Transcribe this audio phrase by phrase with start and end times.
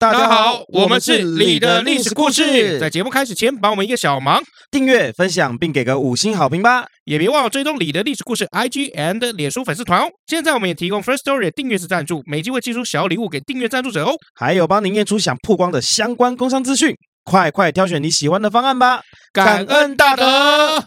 [0.00, 2.80] 大家好，我们是你的历史故事。
[2.80, 6.86] 在节目开始前，帮我们一个小忙，订阅、分享并给个五星好评吧。
[7.04, 10.08] 也别忘了追踪你的历史故事 IG and 脸书粉丝团哦。
[10.26, 14.14] 现在我们也提供 First Story 订阅式赞助，每集会寄出小礼物给订阅赞助者哦。
[14.34, 16.94] 还有帮您念出想曝光的相关工商资讯，
[17.24, 19.02] 快快挑选你喜欢的方案吧。
[19.34, 20.82] 感恩大德。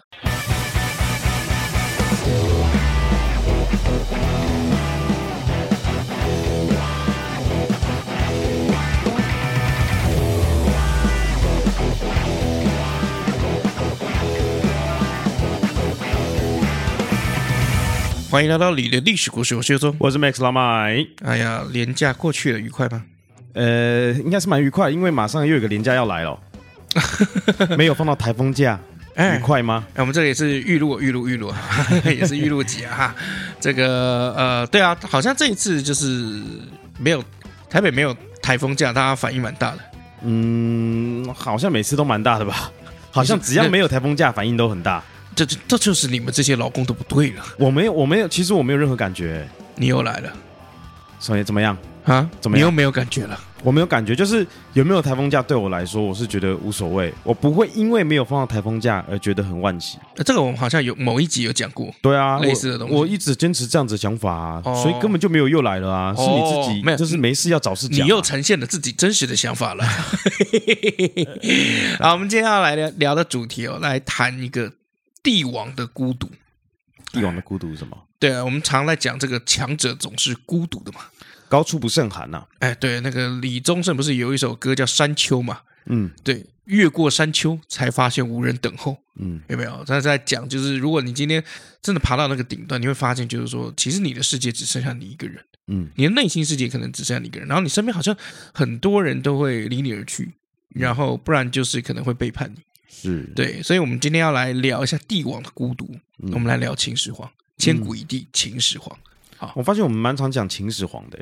[18.33, 21.05] 欢迎来到你的历史故事，我是尤忠，我是 Max 老麦。
[21.23, 23.03] 哎呀，连假过去了，愉快吗？
[23.53, 26.39] 呃，应该是蛮愉快，因为马上又有个年假要来了。
[27.77, 28.79] 没有放到台风假，
[29.15, 29.85] 愉快吗？
[29.93, 31.53] 哎，我们这里也是预录，预录，预录，
[32.05, 32.95] 也是预录集啊。
[32.95, 33.15] 哈，
[33.61, 36.41] 这个呃，对啊，好像这一次就是
[36.97, 37.23] 没有
[37.70, 39.79] 台北没有台风假，大家反应蛮大的。
[40.23, 42.71] 嗯，好像每次都蛮大的吧？
[43.12, 45.03] 好像只要没有台风假，反应都很大。
[45.35, 47.43] 这这这就是你们这些老公都不对了。
[47.57, 49.48] 我没有，我没有，其实我没有任何感觉。
[49.75, 50.31] 你又来了，
[51.20, 51.75] 所以怎么样
[52.05, 52.29] 啊？
[52.40, 52.62] 怎么样？
[52.62, 53.40] 你又没有感觉了？
[53.63, 57.13] 我没有感觉，就是有没有台风假对我来说，我是觉得无所谓。
[57.23, 59.98] 我不会因为没有放到台风假而觉得很惋惜。
[60.25, 61.90] 这个我们好像有某一集有讲过。
[62.01, 62.93] 对啊，类似的东西。
[62.93, 66.13] 我，我一直坚持这样子的想法所以根本就没有又来了啊。
[66.13, 68.03] 是你自己，没有，就是没事要找事讲，啊。
[68.03, 69.84] 你又呈现了自己真实的想法了。
[72.00, 74.72] 好，我们今天要来聊聊的主题哦，来谈一个。
[75.24, 76.29] 帝王的孤独，
[77.13, 77.97] 帝王的孤独是什么？
[78.19, 81.00] 对啊，我们常在讲这个强者总是孤独的嘛，
[81.47, 82.47] 高处不胜寒呐、啊。
[82.59, 85.62] 哎，对，那个李宗盛不是有一首歌叫《山丘》嘛？
[85.85, 88.97] 嗯，对，越过山丘才发现无人等候。
[89.19, 89.84] 嗯，有没有？
[89.85, 91.44] 他在讲，就是如果你今天
[91.81, 95.44] 真的爬到那个顶端，你会发现，就是说，其实你的世界只剩下你一个人。
[95.68, 98.16] 嗯，你的内心世界可能只剩下你一个人，然后你身边好像
[98.53, 100.34] 很多人都会离你而去，
[100.69, 102.62] 然后不然就是可能会背叛你。
[102.94, 105.90] 是对，所以，我们今天要来聊一下帝王的孤独。
[106.22, 108.98] 嗯、我们来聊秦始皇，千古一帝秦始皇。
[109.38, 111.20] 好，我发现我们蛮常讲秦始皇的，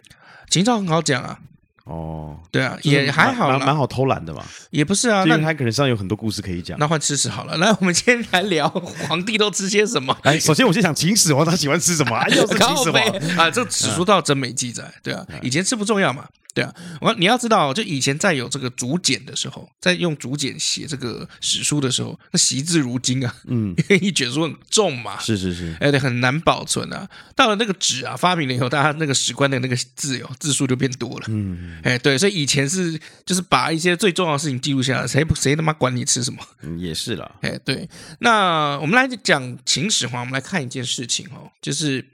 [0.50, 1.40] 秦朝很好讲啊。
[1.86, 4.46] 哦，对啊，也还好，蛮好偷懒的嘛。
[4.70, 6.78] 也不是啊，那他可能上有很多故事可以讲。
[6.78, 10.16] 那换吃屎好了， 来，我们今天来聊皇帝都吃些什么。
[10.24, 12.24] 来，首先我先讲秦始皇，他喜欢吃什么？
[12.30, 13.02] 又是 秦始皇
[13.38, 14.94] 啊，这史书倒真没记载。
[15.02, 16.28] 对啊，以前吃不重要嘛。
[16.54, 27.10] 对啊，我你要知道，就以前在有这个竹简的时候，在用竹简写这个史书的时候，那惜字如金啊，嗯，因为一卷书很重嘛，是是是，哎对，很难保存啊。
[27.36, 36.40] 到了那个纸啊发明了以后，大家那个史官的那个字哟，字数就变多了，嗯，哎对，所以以前是就是把一些最重要的事情记录下来，谁不谁他妈管你吃什么？
[36.64, 37.90] 嗯，也是啦，哎对。
[38.20, 42.06] 那我们来讲秦始皇，我们来看一件事情哦，就是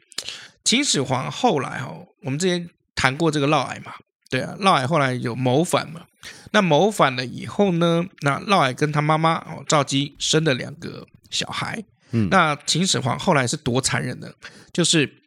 [0.63, 3.93] 秦始皇后来哦，我们之前谈过这个嫪毐嘛。
[4.29, 6.05] 对啊，嫪毐后来有谋反嘛？
[6.51, 8.05] 那谋反了以后呢？
[8.21, 11.83] 那嫪毐跟他妈妈哦赵姬生了两个小孩。
[12.11, 14.33] 嗯，那秦始皇后来是多残忍的，
[14.71, 15.21] 就是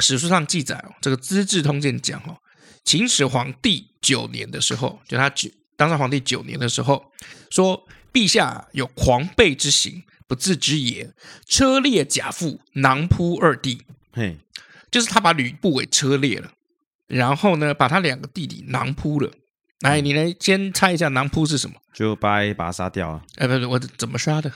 [0.00, 2.36] 史书上记载哦，这个《资治通鉴》讲哦，
[2.84, 7.12] 秦始皇帝九年的时候，就他九当上皇帝九年的时候，
[7.50, 11.12] 说陛下有狂悖之行，不自知也。
[11.46, 13.82] 车裂贾父，囊扑二弟。
[14.12, 14.36] 嘿，
[14.90, 16.52] 就是他把吕不韦车裂了。
[17.12, 19.30] 然后呢，把他两个弟弟囊扑了。
[19.80, 21.76] 来，你来先猜一下，囊扑是什么？
[21.92, 23.22] 就把把他杀掉啊！
[23.36, 24.50] 哎，不是，我怎么杀的？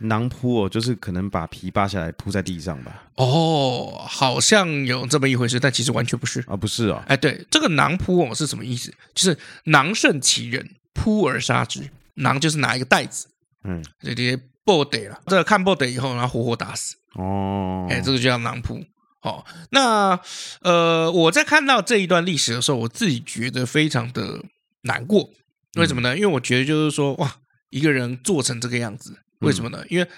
[0.00, 3.02] 囊扑哦，就是可能把皮扒下来铺在地上吧。
[3.16, 7.02] 哦，好像有这么一回事，但其实完全不是啊，不是哦。
[7.08, 8.94] 哎，对，这个囊扑哦是什么意思？
[9.14, 11.88] 就是囊胜其人，扑而杀之。
[12.14, 13.26] 囊就是拿一个袋子，
[13.64, 16.96] 嗯，这些布袋了，这个看布袋以后，然后活活打死。
[17.14, 18.84] 哦，哎，这个就叫囊扑。
[19.20, 20.18] 好，那
[20.60, 24.44] 呃，我在看到这一段历史的时候，我自己觉得非常的
[24.82, 25.30] 难过。
[25.76, 26.16] 为什么呢？
[26.16, 27.36] 因为我觉得就是说，哇，
[27.70, 29.84] 一个人做成这个样子，为什么呢？
[29.88, 30.08] 因为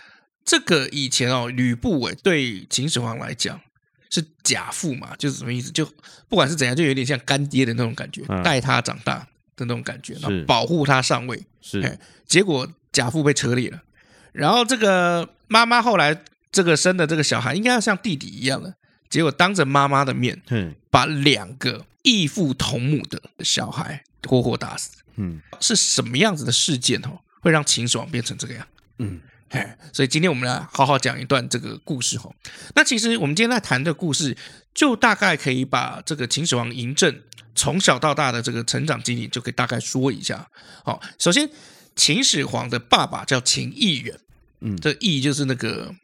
[0.45, 3.59] 这个以前哦，吕不韦对秦始皇来讲
[4.11, 5.71] 是假父嘛，就是什么意思？
[5.71, 5.85] 就
[6.29, 11.43] 不管是怎样，就有点像干爹的那种感觉，带他长大的那种感觉，然后保护他上位。
[11.63, 13.83] 是，结果假父被车裂了，
[14.33, 18.75] 然后这个妈妈后来这个生的这个小孩，应该要像弟弟一样的。
[19.11, 20.41] 结果当着妈妈的面，
[20.89, 24.93] 把两个异父同母的小孩活活打死。
[25.17, 28.67] 嗯，是什么样子的事件哦，会让秦始皇变成这个样？
[28.99, 29.21] 嗯，
[29.51, 32.35] 嘿，所以今天我们来好好讲一段这个故事哦。
[32.75, 34.37] 那其实我们今天在谈的故事，
[34.73, 37.21] 就大概可以把这个秦始皇嬴政
[37.55, 40.49] 从小到大的这个成长经历，就可以大概说一下。
[40.85, 41.51] 好，首先
[41.97, 44.19] 秦始皇的爸爸叫秦义远，
[44.61, 45.95] 嗯，这义就是那个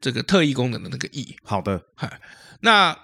[0.00, 1.34] 这个特异功能的那个义。
[1.42, 2.20] 好的，嗨。
[2.60, 2.98] 那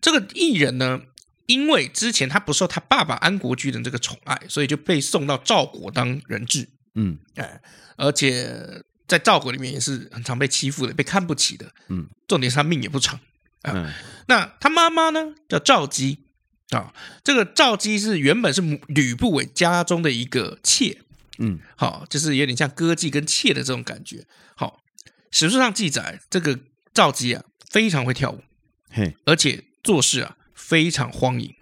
[0.00, 1.00] 这个艺人呢，
[1.46, 6.68] 因为之前他不受他爸爸安国君的这个宠爱，所以就被送到赵国当人质。
[6.94, 7.60] 嗯，哎，
[7.96, 11.72] 而且在赵国里面也是很常被欺负的，被看不起的。
[11.88, 13.18] 嗯，重点是他命也不长。
[13.62, 13.92] 啊、嗯，
[14.26, 16.24] 那他妈妈呢叫赵姬
[16.70, 20.98] 啊，这个赵姬是原本是吕不韦家中的一个妾。
[21.38, 24.26] 嗯，好，就是有点像歌妓跟妾的这种感觉。
[24.54, 24.82] 好，
[25.30, 26.58] 史书上记载，这个
[26.92, 28.42] 赵姬啊非常会跳舞，
[28.90, 31.52] 嘿，而且做事啊非常荒淫，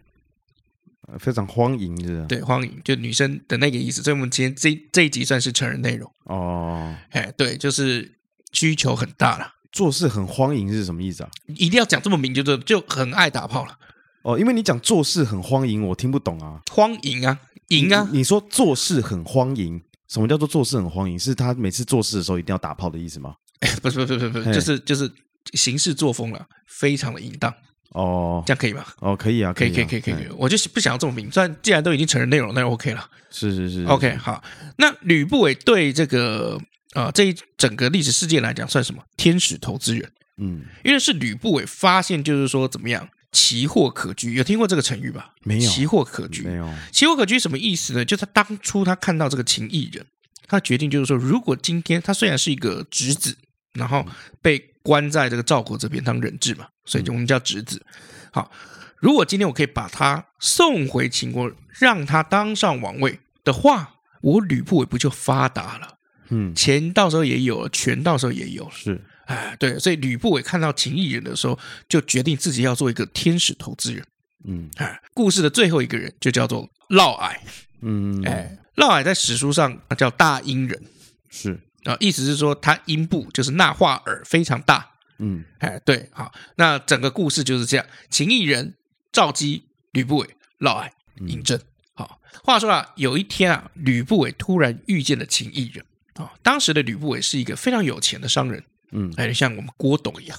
[1.19, 2.27] 非常荒淫是吧？
[2.29, 4.03] 对，荒淫就女生的那个意思。
[4.03, 6.95] 所以，我们今天这这一集算是成人内容哦。
[7.11, 8.17] 哎，对，就是
[8.53, 9.55] 需求很大了。
[9.71, 11.31] 做事很荒淫是什么意思啊？
[11.47, 13.79] 一定要讲这么明，就就很爱打炮了。
[14.23, 16.61] 哦，因为你讲做事很荒淫，我听不懂啊。
[16.73, 17.39] 荒淫啊！
[17.69, 18.19] 淫啊你！
[18.19, 21.19] 你说做事很荒淫，什么叫做做事很荒淫？
[21.19, 23.35] 是他每次做事的时候一定要打炮的意思吗？
[23.61, 25.11] 哎，不是不是不是不是，就是就是
[25.55, 27.53] 行事作风了，非常的淫荡
[27.91, 28.85] 哦，这样可以吗？
[29.01, 31.31] 哦，可以啊，可以可以可以可以，可以，我就不想要这么明。
[31.31, 33.09] 虽然既然都已经承认内容，那就 OK 了。
[33.31, 34.43] 是是是，是，OK 好。
[34.77, 36.61] 那吕不韦对这个
[36.95, 40.11] 呃这一整个历史事件来讲，算什么天使投资人？
[40.39, 43.09] 嗯，因为是吕不韦发现，就是说怎么样。
[43.31, 45.35] 奇货可居，有听过这个成语吧？
[45.43, 45.71] 没有。
[45.71, 46.67] 奇货可居，没有。
[46.91, 48.03] 奇货可居什么意思呢？
[48.03, 50.05] 就是他当初他看到这个秦异人，
[50.47, 53.37] 他决定就是说，如果今天他虽然是一个侄子，
[53.75, 54.05] 然后
[54.41, 57.85] 被关在这个赵国这边当人质嘛，所以就我们叫侄子。
[58.33, 58.51] 好，
[58.97, 65.99] 如果今天我可以把他送回秦国，让他当上王位的话，我吕不韦不就发达了？
[66.31, 68.71] 嗯，钱到时候也有了，权到时候也有了。
[68.73, 69.05] 是。
[69.27, 74.03] 哎，对，所以吕不韦看到秦异人的时候，就决定自己要做一个天使投资人。
[74.47, 77.37] 嗯，哎，故事的最后一个人就叫做嫪毐。
[77.83, 80.83] 嗯，哎，嫪毐在史书上叫大殷人，
[81.29, 84.91] 是啊，意思是说他阴部就是纳化耳非常大。
[85.19, 88.75] 嗯，哎，对，好，那整个故事就是这样：秦异人、
[89.11, 90.91] 赵姬、吕不韦、嫪毐、
[91.21, 91.59] 嬴政。
[91.95, 95.85] 好，话说啊，有一天啊，吕不韦突然遇见了秦异人。
[96.15, 98.63] 啊，当时的吕不韦是一个非常有钱的商人。
[98.93, 100.39] 嗯，哎，像我们郭董一样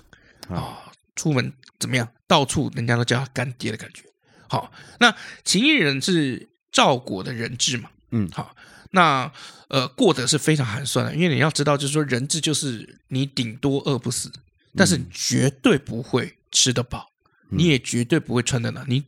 [0.49, 0.77] 啊、哦，
[1.15, 2.07] 出门怎么样？
[2.27, 4.03] 到处人家都叫他干爹的感觉。
[4.47, 7.89] 好，那秦异人是赵国的人质嘛？
[8.11, 8.55] 嗯，好，
[8.91, 9.31] 那
[9.67, 14.31] 呃，过得是非常寒酸的，因为你要知道，就是说人质就是你顶多饿不死，
[14.75, 17.09] 但是你绝对不会吃得饱，
[17.49, 19.03] 你也绝对不会穿得暖，你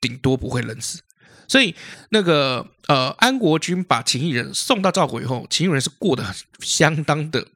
[0.00, 1.00] 顶多不会冷死。
[1.48, 1.74] 所以
[2.10, 7.46] 那个呃，安国君把秦异人送到赵国以后，秦异人是过得很相当的。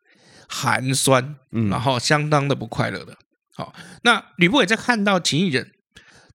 [0.52, 1.36] 寒酸，
[1.70, 3.16] 然后相当的不快乐的。
[3.54, 3.72] 好，
[4.02, 5.70] 那吕不韦在看到秦异人，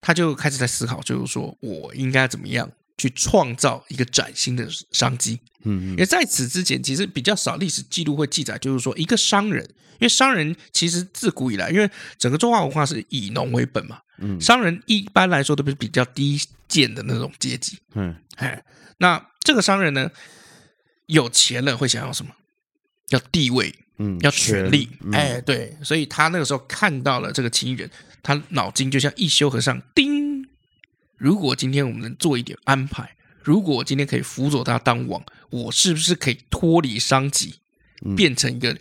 [0.00, 5.38] 他就开始在思考，就是说我应该怎么样去创造一个崭新的商机。
[5.64, 9.64] 嗯，因为在此之前，其实比较少历史记录会记载，就是说一个商人，
[9.94, 17.78] 因为商人其实自古以来，因为整个中华文化是以农为本嘛，嗯，商人一般来说都是比较低贱的那种阶级。
[17.94, 18.62] 嗯，哎，
[18.98, 20.10] 那这个商人呢，
[21.06, 22.32] 有钱了会想要什么？
[23.10, 23.74] 要地位。
[23.98, 27.90] 嗯，要权力，嗯、哎，对，所以他那个时候看到了这个秦人，
[28.22, 30.25] 他脑筋就像一休和尚，叮！
[31.16, 37.56] 如果今天我们能做一点安排，如果我今天可以辅佐他当王，我是不是可以脱离商籍，
[38.16, 38.76] 变成一个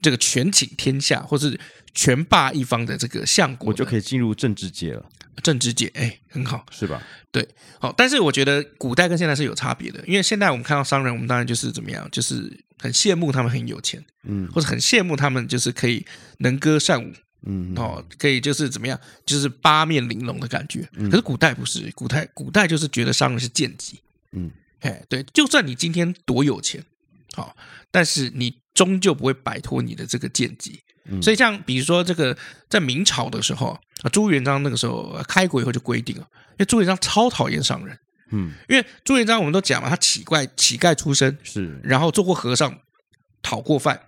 [0.00, 1.58] 这个权倾天下或是
[1.94, 3.68] 权霸一方的这个相国？
[3.68, 5.04] 我就可以进入政治界了。
[5.42, 7.02] 政治界，哎，很好，是吧？
[7.32, 7.48] 对，
[7.80, 12.60] 好，但是我觉得古代跟现在是有差别的，因为现在我们看到商人，我们当然就是怎么样，就是。
[12.76, 16.04] 很羡慕他们很有钱，嗯，或者很羡慕他们就是可以
[16.38, 17.14] 能歌善舞，
[17.46, 20.88] 嗯，哦，可以就是怎么样，就是八面玲珑的感觉。
[20.92, 24.00] 嗯，可是古代不是，古代古代就是觉得商人是贱籍，
[24.32, 26.84] 嗯，哎，对，就算你今天多有钱，
[27.34, 27.56] 好，
[27.90, 30.80] 但是你终究不会摆脱你的这个贱籍。
[31.06, 32.36] 嗯，所以像比如说这个
[32.68, 36.22] 在明朝的时候啊，朱元璋那个时候开国以后就规定了，
[36.52, 37.98] 因为朱元璋超讨厌商人。
[38.30, 42.80] 嗯，因为朱元璋我们都讲嘛，他乞丐乞丐出身是，然后做过和尚，
[43.42, 44.00] 讨过饭，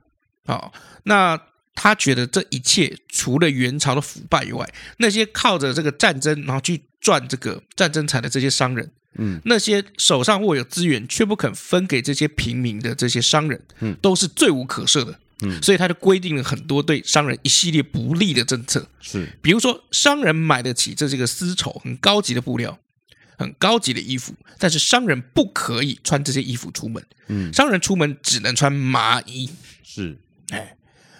[0.47, 1.39] 啊，那
[1.77, 22.79] 他觉得这一切除了元朝的腐败以外，那些靠着这个战争然后去赚这个战争财的这些商人，嗯，那些手上握有资源却不肯分给这些平民的这些商人，嗯，都是罪无可赦的，嗯，所以他就规定了很多对商人一系列不利的政策，是，比如说商人买得起这这个丝绸很高级的布料。
[23.39, 27.05] 很高级的衣服，但是商人不可以穿这些衣服出门。
[27.29, 29.51] 嗯，商人出门只能穿麻衣。
[29.85, 30.17] 是，
[30.49, 30.75] 哎，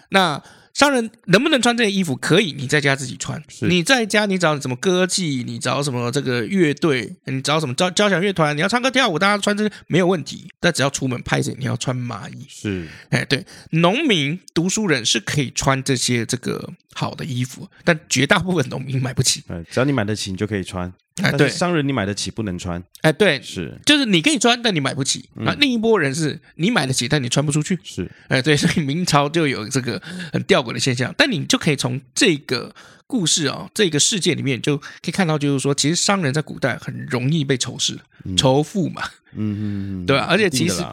[0.09, 0.41] 那
[0.73, 2.15] 商人能不能穿这些衣服？
[2.15, 3.41] 可以，你在家自己穿。
[3.61, 10.47] 你在家，你找什么歌妓，你找什么这个乐队，你找什么交交响乐团，你要唱歌跳舞，大家穿这些没有问题。
[10.59, 12.45] 但只要出门拍摄，你要穿麻衣。
[12.47, 19.43] 是，哎，对，农民、读书人是可以穿这些这个好的衣服，但绝大部分农民买不起。
[19.49, 20.93] 嗯，只要你买得起，你就可以穿。
[21.23, 25.27] 哎，对，商人你买得起不能穿，哎，对，是，就是你可以穿，但你买不起。
[25.45, 25.55] 啊。
[25.59, 31.13] 另一波人是你买得起，但你穿不出去，是，哎，对，所以明朝就有这个很吊诡的现象。
[31.17, 32.75] 但你就可以从这个
[33.07, 37.99] 故事啊，这个世界里面就可以看到，就是说，其实商人在古代很容易被仇视，
[38.37, 39.01] 仇富嘛，
[39.33, 40.27] 嗯嗯，对吧？
[40.29, 40.85] 而且其实，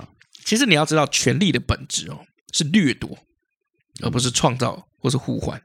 [0.45, 2.21] 其实你要知道，权力的本质哦，
[2.53, 3.19] 是掠夺，
[4.03, 5.61] 而不是创造或是互换。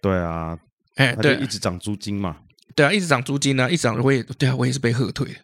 [0.00, 0.56] 对啊，
[0.94, 2.36] 哎，对，一直涨租金嘛。
[2.76, 5.34] 对啊，一直涨租金啊，一直涨，我也对啊，我也是被吓退的，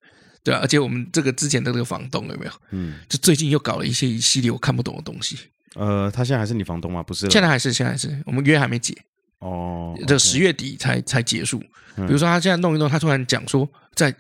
[0.45, 2.53] 对啊，而且我们这个之前的这个房东有没有？
[2.71, 5.39] 嗯，就最近又搞了一些一系列我看不懂的东西。
[5.75, 7.03] 呃，他现在还是你房东吗？
[7.03, 8.95] 不是，现在还是，现在还是，我们约还没解。
[9.39, 11.59] 哦，这十月底才才结束。
[11.97, 14.15] 比如说他现在弄一弄，他突然讲说，在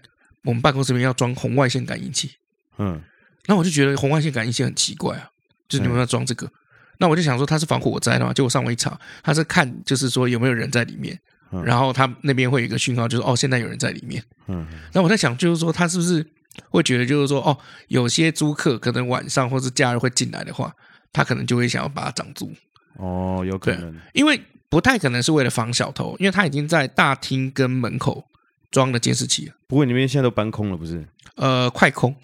[0.44, 2.30] 我们办公室里面要装红外线感应器。
[2.78, 2.98] 嗯，
[3.46, 5.28] 那我就觉得红外线感应器很奇怪啊，
[5.68, 6.50] 就是你们要装这个，
[6.98, 11.20] 那我就想说他是防火灾的嘛，结果上网一查，他是看就是说有没有人在里面。
[11.64, 14.22] 然后他那边会有一个讯号，就是哦，现在有人在里面。
[14.46, 16.26] 嗯，那我在想，就是说他是不是
[16.70, 17.56] 会觉得，就是说哦，
[17.88, 20.74] 有些租客可能晚上或是假日会进来的话，
[21.12, 22.52] 他可能就会想要把它涨租。
[22.96, 28.26] 哦，有可能，因为不太可能是为了防小偷，因为他已经在大厅跟门口
[28.70, 29.54] 装了监视器了。
[29.66, 31.06] 不过你们现在都搬空了，不是？
[31.36, 32.14] 呃，快空，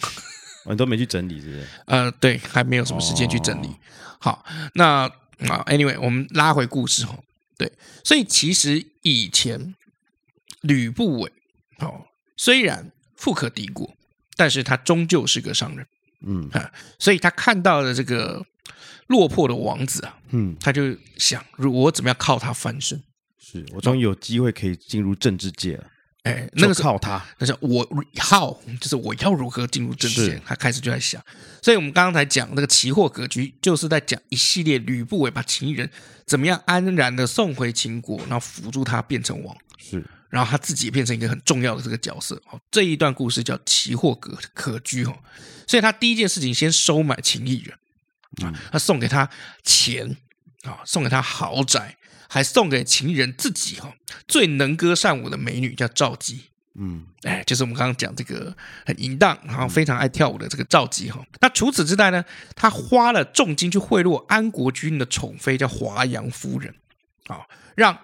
[0.67, 1.67] 你都没去整理，是不是？
[1.87, 3.71] 呃，对，还没有什么时间去整理。
[4.19, 4.45] 好，
[4.75, 5.05] 那
[5.49, 7.17] 啊，anyway，我们拉回故事哈。
[7.59, 7.71] 对，
[8.05, 9.75] 所以其实以前
[10.63, 11.33] 吕不韦
[11.81, 13.95] 哦，虽然富可敌国，
[14.37, 15.87] 但是他终究是个商人，
[16.25, 18.47] 嗯啊，所以他看到了这个
[19.09, 23.03] 落魄的王子啊，嗯，他就想，如我怎么样靠他翻身？
[23.41, 25.87] 是我终于有机会可以进入政治界了。
[26.29, 30.39] 哎，那个是靠他，那是我 how，就是我要如何进入政界？
[30.45, 31.25] 他开始就在想，
[31.63, 35.91] 所以我们刚刚才讲那个奇货格局，就是在讲一系列吕不韦把秦人
[36.27, 42.35] 怎么样安然的送回秦国，然后辅助他变成王，是，然后他自己也变成一个很重要的这个角色。
[42.51, 45.17] 哦，这一段故事叫奇货格格局哦，
[45.67, 49.29] 所以他第一件事情先收买秦异人啊，他送给他
[49.65, 50.17] 钱
[50.65, 51.97] 啊，送给他豪宅。
[52.29, 53.95] 还送给情人自己哈
[54.29, 56.43] 最能歌善舞的美女叫赵姬，
[56.75, 58.55] 嗯，哎，就是我们刚刚讲这个
[58.85, 61.25] 很淫荡，然后非常爱跳舞的这个赵姬哈。
[61.41, 66.75] 那除此之外呢，他花了重金去贿赂安国君的宠妃叫华阳夫人，
[67.29, 67.41] 啊，
[67.75, 67.99] 让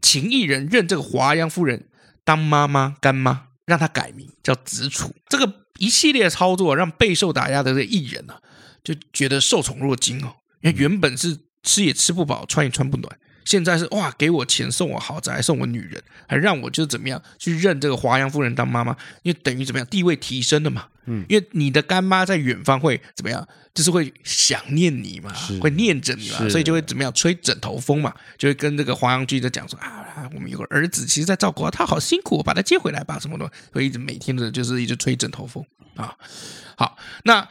[0.00, 1.88] 秦异人认这个华阳夫人
[2.22, 5.14] 当妈妈干妈，让她改名叫子楚。
[5.28, 8.36] 这个一系列操作让备受打压的这个异人呢，
[8.84, 13.18] 就觉得受宠若惊哦，因为原本是吃也吃不饱，穿也穿不暖。
[13.44, 20.86] 现在是哇，给我钱，送我豪宅，送我女人，还让我就是怎么样去认这个华阳夫人当妈妈，因为等于怎么样地位提升了嘛。
[21.06, 35.62] 嗯，因为你的干妈在远方会怎么样，就是会想念你嘛，是会念着你嘛，所以就会怎么样吹枕头风嘛，就会跟这个华阳居在讲说啊，我们有个儿子，其实在照顾他，他好辛苦，我把他接回来吧，什么的，会一直每天的就是一直吹枕头风
[35.96, 36.16] 啊。
[36.78, 37.46] 好，那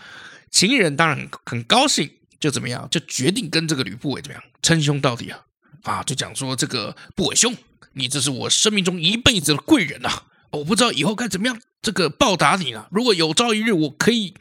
[0.50, 2.10] 秦人当然很很高兴，
[2.40, 5.40] 就怎么样，就决定跟这个吕不韦怎么样称兄道弟啊。
[5.84, 7.56] 啊，就讲说这个不伟兄，
[7.94, 10.25] 你这是我生命中一辈子的贵人呐、啊！
[10.52, 12.88] 我不知道以后该怎么样这个报答你了。
[12.92, 14.34] 如果有朝一日我可以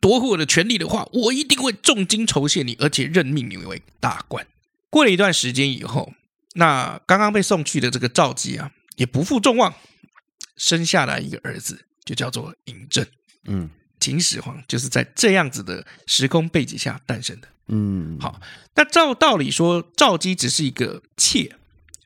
[0.00, 4.46] 夺回我的权利的话，我一定会重金酬谢你，而且任命你为大官。
[4.88, 6.12] 过了一段时间以后，
[6.54, 9.74] 那刚刚被送去的这个赵姬啊，也不负众望，
[10.56, 13.06] 生下来一个儿子，就叫做嬴政。
[13.44, 13.70] 嗯。
[14.00, 17.48] 秦始皇就是在这样子的时空背景下诞生的。
[17.68, 18.40] 嗯，好，
[18.74, 21.54] 那照道理说，赵姬只是一个妾，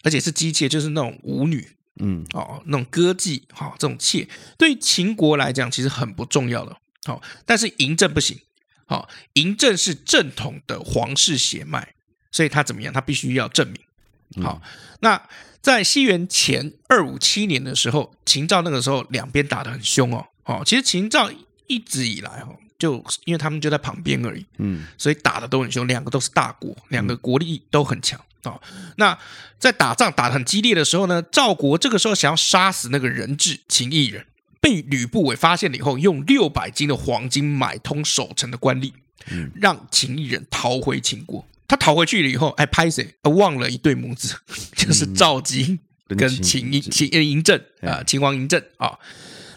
[0.03, 1.67] 而且是姬妾，就是那种舞女。
[2.01, 6.77] 嗯，哦，那种歌妓，好，这种妾对秦国来讲其实很不重要的。
[7.05, 8.39] 好，但是嬴政不行。
[8.85, 11.95] 好，嬴政是正统的皇室血脉，
[12.31, 12.93] 所以他怎么样？
[12.93, 14.45] 他必须要证明。
[14.45, 14.61] 好，
[15.01, 15.23] 那
[15.63, 20.27] 在西元前二五七年的时候，秦赵那个时候两边打得很凶哦。
[20.45, 21.31] 哦，其实秦赵。
[21.67, 28.61] 一直以来哈，就因为他们就在旁边而已，嗯，所以打的都很凶，两个都是大国，两个国力都很强啊。
[28.97, 29.19] 那
[29.59, 34.27] 在打仗打得很激烈的时候呢，赵国这个时候想要杀死那个人质秦异人，
[34.61, 38.93] 被吕不韦发现了以后，用六百斤的黄金买通守城的官吏，
[39.31, 41.47] 嗯，让秦异人逃回秦国。
[41.67, 43.15] 他逃回去了以后，哎，拍谁？
[43.23, 44.35] 忘了一对母子，
[44.77, 45.79] 就是赵姬
[46.09, 48.99] 跟秦异秦嬴政啊，秦王嬴政啊，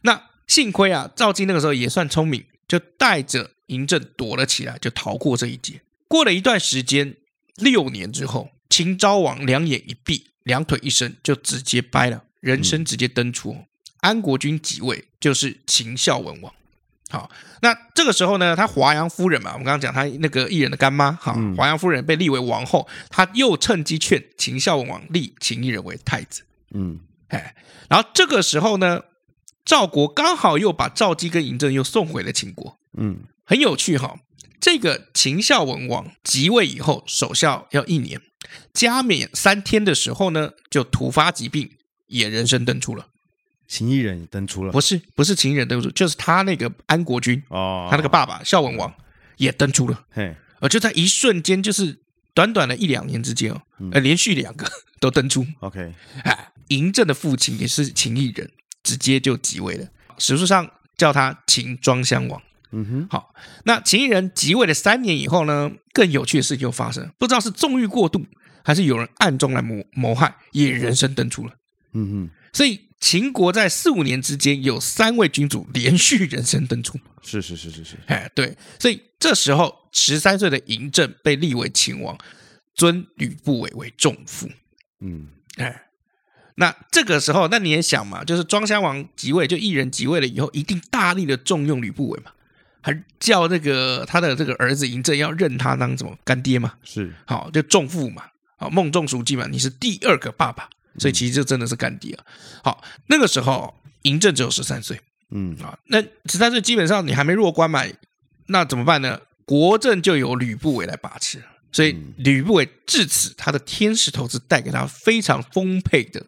[0.03, 0.26] 那。
[0.47, 5.81] 幸亏啊，赵姬那个时候也算聪明，就带着嬴政躲了起来，就逃过这一劫。
[6.07, 7.17] 过了一段时间，
[7.57, 13.51] 六年之后，秦昭王两眼一闭，两腿一伸，就直接掰了，人生直接登出。
[13.51, 13.65] 嗯、
[13.99, 16.53] 安国君即位，就是秦孝文王。
[17.09, 17.29] 好，
[17.61, 26.43] 那这个时候呢，他华阳夫人嘛，我们刚刚讲他那个异人的干妈，哈，华阳夫人被立为王后，他又趁机劝秦孝文王立秦异人为太子。
[26.73, 27.53] 嗯，哎，
[27.89, 29.01] 然后这个时候呢。
[29.67, 32.79] 赵国刚好又把赵姬跟嬴政又送回了秦国。
[32.97, 34.17] 嗯，很有趣哈。
[34.61, 38.21] 这个秦孝文王即位以后，守孝要一年，
[38.73, 41.71] 加冕三天的时候呢，就突发疾病，
[42.07, 43.07] 也人生登出了。
[43.67, 44.71] 秦异人登出了？
[44.71, 48.93] 不是，不是秦异人登出，就是他那个安国君哦，他那个爸爸孝文王
[49.35, 50.05] 也登出了。
[50.11, 51.99] 嘿，而就在一瞬间，就是
[52.33, 54.65] 短短的一两年之间哦，呃，连续两个
[55.01, 55.45] 都登出。
[55.59, 55.93] OK，
[56.23, 58.49] 哎，嬴政的父亲也是秦异人，
[58.87, 59.85] 直接就即位了，
[60.17, 62.41] 史书上叫他秦庄襄王。
[62.71, 63.33] 嗯哼，好，
[63.65, 68.25] 那秦异人即位了三年以后呢，更有趣的事情就发生，不知道是纵欲过度，
[68.63, 71.53] 还是有人暗中来谋谋害，也人生登出了。
[71.91, 76.97] 嗯哼，所以秦国在四五年之间有三位君主连续人生登出。
[77.21, 82.17] 是是是是是，哎，对，所以这时候十三岁的嬴政被立为秦王，
[82.73, 84.49] 尊吕不韦为仲父。
[85.01, 85.27] 嗯，
[85.57, 85.86] 哎，
[86.59, 92.31] 那这个时候，那你也想嘛，就是庄襄王即位，就一人即位了以后，一定大力的重用吕不韦嘛。
[92.81, 96.73] 还叫这个他的这个儿子嬴政要认他当什么干爹嘛？
[96.83, 98.23] 是，好，就重父嘛，
[98.57, 102.23] 好，孟仲叔季嘛，你是第二个爸爸，所以其实这真的是干爹啊。
[102.63, 104.99] 好，那个时候嬴政只有十三岁，
[105.31, 107.83] 嗯啊，那十三岁基本上你还没入关嘛，
[108.47, 109.19] 那怎么办呢？
[109.45, 116.25] 国政就由吕不韦来把持，所以吕不韦至此他的天使投资带给他非常丰沛的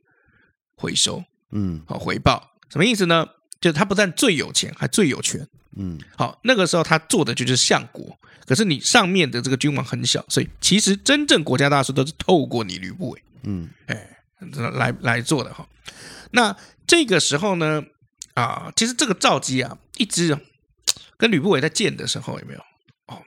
[0.80, 3.28] 回收，嗯，好回报，什么意思呢？
[3.60, 5.46] 就是他不但最有钱，还最有权。
[5.76, 14.18] 嗯，好，那个时候他做的就是相国，可是你上面的这个君王很小，所以其实真正国家大事都是透过你吕不韦，嗯，哎，
[14.74, 15.68] 来来做的哈。
[16.32, 16.56] 那
[16.88, 17.84] 这个时候呢，
[18.34, 20.38] 啊，其实这个赵姬啊，一直
[21.18, 22.60] 跟吕不韦在见的时候有没有？
[23.08, 23.22] 哦，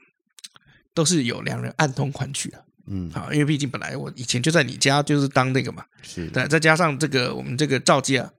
[0.93, 8.29] 都是有两人暗通款曲的，嗯，好，因为毕竟本来我以前就在你家，就是当那个嘛，是，对，再加上这个我们这个赵姬啊，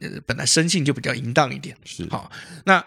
[0.00, 2.30] 呃，本来生性就比较淫荡一点，是，好，
[2.64, 2.84] 那。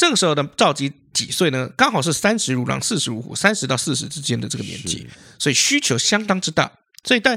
[0.00, 1.68] 这个时候的赵姬几岁呢？
[1.76, 5.04] 刚好是三十如狼，四十如虎，三十到四十之间的这个年纪，
[5.40, 6.70] 所以需求相当之大。
[7.02, 7.36] 所以在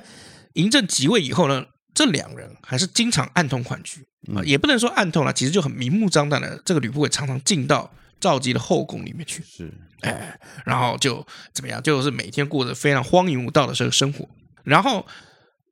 [0.54, 14.26] 嬴政即位以后呢，这两人还是经常暗通款曲啊，也不能说暗通了，其实就很明目张胆的，这个吕不韦常常进到赵姬的后宫里面去，是，哎，然后就怎么样，就是每天过着非常荒淫无道的这个生活。
[14.64, 15.06] 然后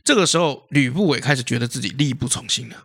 [0.04, 2.76] 这个时候，吕不韦开始觉得自己力不从心了，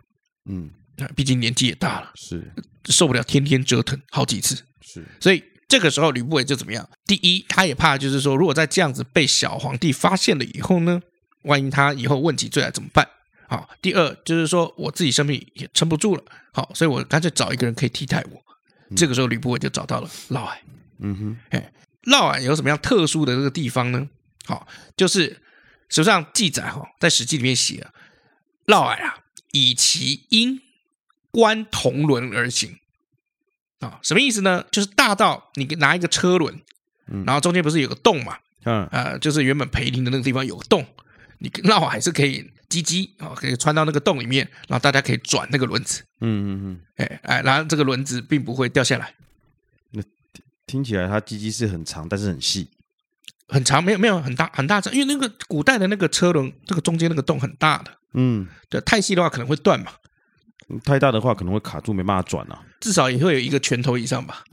[0.49, 0.69] 嗯。
[1.13, 2.53] 毕竟年纪也大了，是
[2.85, 6.89] 受不了天天折腾好几次，是，所以这个时候吕不韦就怎么样？
[7.05, 11.01] 第一，他也怕，就是说，如果在这样子被小皇帝发现了以后呢，
[11.43, 13.05] 万一他以后问起罪来怎么办？
[13.49, 16.23] 好，第二就是说我自己生命也撑不住了，
[16.53, 18.41] 好，所以我干脆找一个人可以替代我。
[18.95, 20.57] 这个时候吕不韦就找到了嫪毐，
[20.99, 21.71] 嗯哼，哎，
[22.03, 24.07] 嫪毐有什么样特殊的这个地方呢？
[24.45, 25.41] 好，就是
[25.89, 27.93] 实际上记载哈，在史记里面写了，
[28.65, 29.19] 嫪毐啊，
[29.51, 30.61] 以其婴。
[31.31, 32.79] 观铜轮而行
[33.81, 34.63] 啊，什么意思呢？
[34.71, 36.61] 就是大到你拿一个车轮，
[37.25, 38.37] 然后中间不是有个洞嘛？
[38.63, 40.87] 嗯，呃，就是原本裴陵的那个地方有个洞，
[41.39, 46.03] 你嫪毐还是可以机机啊，可以穿到那个洞里面，然后大家可以转那个轮子。
[46.21, 49.13] 嗯嗯嗯，哎哎，然后这个轮子并不会掉下来。
[49.91, 50.01] 那
[50.65, 52.69] 听起来它机机是很长，但是很细，
[53.47, 57.91] 很长，没有没有很大很大，因为那个古代的那个车轮，这个中间那个洞很大的。
[58.13, 59.91] 嗯，对，太细的话可能会断嘛。
[60.83, 62.63] 太大的话可能会卡住，没办法转啊。
[62.79, 64.43] 至少也会有一个拳头以上吧。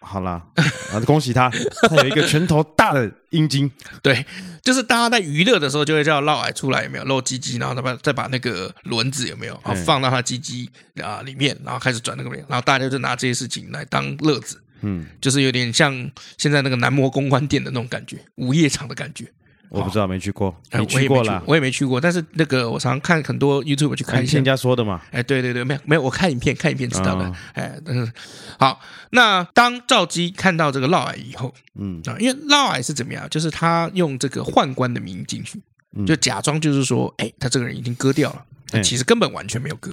[0.00, 0.42] 好啦，
[0.92, 1.50] 啊，恭喜他，
[1.88, 3.70] 他有一个拳头大的阴茎。
[4.02, 4.24] 对，
[4.62, 10.70] 就是大家在娱乐的时候，就会叫嫪毐出来，有没有露鸡鸡，然后再把再把那个轮子有没有，啊放到他鸡鸡
[11.02, 14.60] 啊里面，然后开始转那个面，然后大家就拿这些事情来当乐子。
[14.82, 15.92] 嗯，就是有点像
[16.36, 19.26] 现在那个男模公关店的那种感觉，午夜场的感觉。
[19.68, 22.00] 我不知道，没去过，没去过啦，我也没去过。
[22.00, 25.00] 但是那个，我常常看很多 YouTube 去看一下，人家说的嘛。
[25.10, 27.32] 哎，对对对，没有没有，我看影片，看影片知道的。
[27.54, 28.12] 哎，嗯，
[28.58, 28.80] 好。
[29.10, 33.28] 那当赵姬看到这个嫪毐以后，嗯啊，因为嫪毐是怎么样？
[33.30, 35.60] 就是他用这个宦官的名义进去，
[36.04, 39.92] 就假装就是说，哎，他这个人已经割掉了，但其实根本完全没有割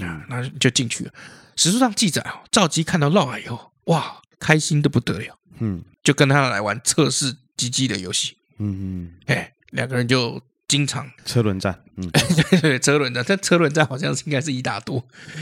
[0.00, 1.12] 啊，那就进去了。
[1.56, 8.36] 史书上记载啊，赵姬看到嫪毐以后，哇，开心的不得了，嗯，就跟他来玩测试鸡鸡的游戏。
[8.62, 14.98] 嗯嗯，哎，两个人就经常车轮战，嗯， 对对，车轮战，但车轮战好像是应该是一打多，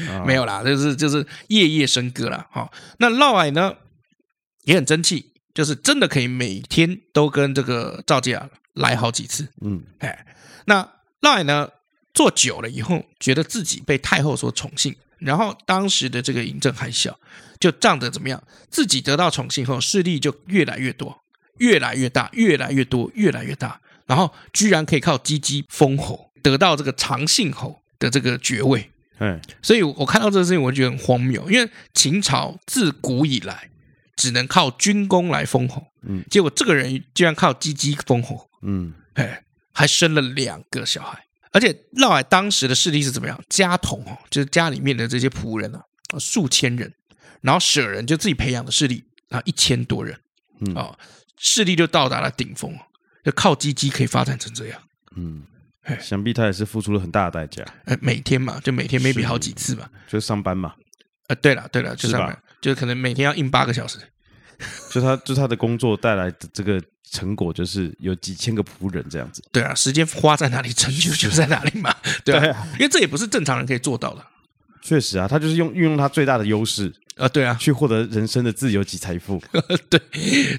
[0.09, 2.49] 哦、没有啦，就是就是夜夜笙歌啦。
[2.51, 3.75] 好，那嫪毐呢
[4.65, 10.27] 也很争气，就是真的可以每天都跟这个赵姬啊来好几次，嗯，哎，
[10.65, 10.83] 那
[11.21, 11.69] 嫪毐呢
[12.13, 17.19] 做久了以后，觉得自己被太后所宠幸，然后当时的这个嬴政还小，
[17.61, 21.20] 就仗着怎么样，自己得到宠幸后，势力就越来越多。
[21.61, 33.71] 越来越大，越来越多，越来越大，然后居然可以靠鸡鸡封侯，得到这个长信侯的这个爵位，嗯，所以我看到这个事情，我觉得很荒谬，因为秦朝自古以来
[34.17, 43.39] 只能靠军功来封侯，嗯，结果这个人居然靠鸡鸡封侯，嗯，哎，还生了两个小孩，而且嫪毐当时的势力是怎么样？
[43.49, 45.85] 家童哦，就是家里面的这些仆人啊，
[46.19, 46.93] 数千人，
[47.43, 50.19] 然后舍人就自己培养的势力啊，一千多人，
[50.61, 50.75] 嗯。
[50.75, 50.99] 啊，
[51.41, 52.73] 势力就到达了顶峰，
[53.25, 54.81] 就靠鸡鸡可以发展成这样，
[55.17, 55.43] 嗯。
[56.01, 57.65] 想必他也是付出了很大的代价。
[57.87, 60.73] 呃，每天嘛，就每天 maybe 好几次嘛，就是上班嘛。
[61.27, 63.99] 呃，对了，对了，就上班，就可能每天要印八个小时。
[64.93, 69.43] 就他，就他的工作带来的这个成果，就是有几千个仆人这样子。
[69.51, 71.93] 对啊，时间花在哪里，成就就在哪里嘛。
[72.25, 74.25] 对啊，因为这也不是正常人可以做到的。
[74.83, 79.41] 确实啊，他就是用运用他最大的优势啊，对啊，去获得人生的自由及财富。
[79.89, 80.01] 对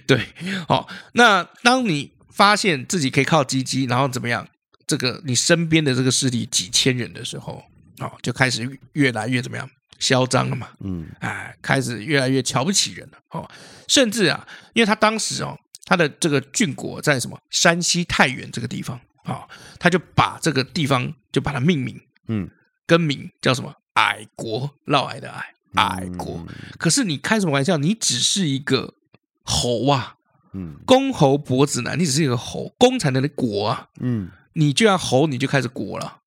[0.05, 0.25] 对，
[0.67, 4.47] 好，那当你发现自己可以靠鸡鸡，然后怎么样？
[4.87, 7.63] 这个你身边的这个势力几千人的时候，
[7.99, 9.69] 哦，就开始越来越怎么样
[9.99, 13.49] 嚣张了嘛，嗯，哎，开始越来越瞧不起人了，哦，
[13.87, 21.97] 甚至啊，因为他当时哦，他的这个郡国在什么山西太原这个地方，啊、哦，他就把这个地方就把它命名，
[22.27, 22.49] 嗯，
[22.85, 26.35] 更名叫什么矮国，嫪毐的矮，矮国。
[26.47, 27.77] 嗯、可是你开什么玩笑？
[27.77, 28.95] 你只是一个
[29.43, 30.15] 侯啊，
[30.53, 34.31] 嗯，公侯伯子男，你只是一个侯，公才能的国啊，嗯。
[34.53, 36.17] 你就要侯，你就开始国了，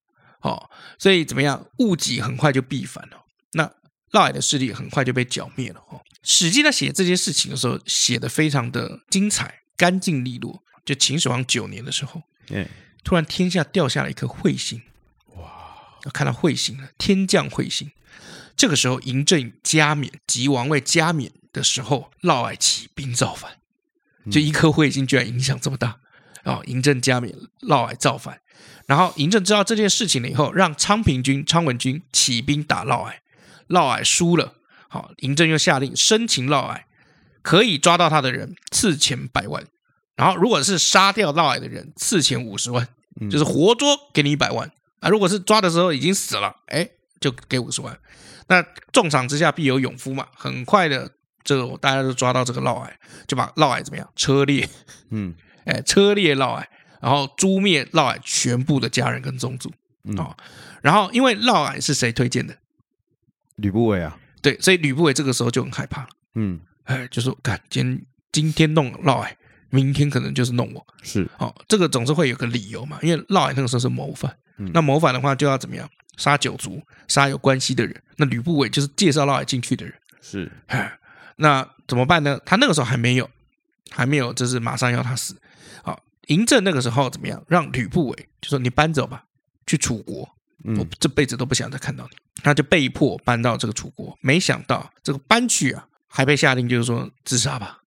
[0.41, 1.67] 哦，所以怎么样？
[1.81, 3.23] 物己很快就必反了。
[3.53, 3.71] 那
[4.13, 5.81] 嫪毐的势力很快就被剿灭了。
[5.91, 10.63] 哦，《史记》在写这些事情的时候，写的非常的精彩、干净利落。
[10.87, 12.67] 就秦始皇九年的时候，嗯，
[13.05, 14.81] 突然天下掉下了一颗彗星，
[15.37, 15.47] 哇！
[16.11, 17.91] 看到彗星了，天降彗星。
[18.57, 23.59] 这个时候，嬴政加冕即王位加冕的时候，嫪毐起兵造反，
[24.31, 26.01] 就一颗彗星居然影响这么大。
[26.45, 28.41] 哦，嬴政加冕，嫪毐造反，
[28.87, 33.15] 然后嬴政知道这件事情了以后，让昌平君、昌文君起兵打嫪毐，
[33.69, 34.55] 嫪毐输了。
[34.89, 36.83] 好，嬴政又下令生擒嫪毐，
[37.41, 39.65] 可以抓到他的人赐钱百万，
[40.17, 42.87] 然后如果是杀掉嫪毐的人，赐钱五十万，
[43.31, 45.09] 就是活捉给你一百万啊。
[45.09, 46.89] 如果是抓的时候已经死了，哎，
[47.19, 47.99] 就给五十万。
[48.49, 51.11] 那重赏之下必有勇夫嘛，很快的，
[51.43, 52.91] 这个大家都抓到这个嫪毐，
[53.27, 54.69] 就把嫪毐怎么样车裂，
[55.11, 55.35] 嗯。
[55.65, 56.63] 哎，车裂嫪毐，
[57.01, 59.73] 然后诛灭嫪毐全部的家人跟宗族
[60.19, 60.37] 哦。
[60.83, 62.55] 然后，因为嫪毐是谁推荐的？
[63.57, 64.19] 吕不韦啊。
[64.43, 66.09] 对，所以吕不韦这个时候就很害怕了。
[66.35, 69.31] 嗯，哎，就说，看，今天今天弄嫪毐，
[69.71, 70.87] 明天可能就是弄我。
[71.03, 72.99] 是，哦，这个总是会有个理由嘛。
[73.01, 75.89] 因为嫪毐那个时候是谋反，嗯、那谋反的话就要怎么样？
[76.17, 78.03] 杀九族，杀有关系的人。
[78.17, 79.95] 那吕不韦就是介绍嫪毐进去的人。
[80.21, 80.99] 是，哎，
[81.37, 82.41] 那怎么办呢？
[82.47, 83.29] 他那个时候还没有，
[83.91, 85.37] 还没有，就是马上要他死。
[85.83, 87.45] 好嬴政那个时候怎么样？
[87.49, 89.25] 让吕不韦就说：“你搬走吧，
[89.67, 90.29] 去楚国。
[90.65, 94.17] 嗯、我这辈子都不想再看到你。”他就被迫搬到这个楚国。
[94.21, 97.81] 没想到这个搬去啊，还被下令就是说自杀吧。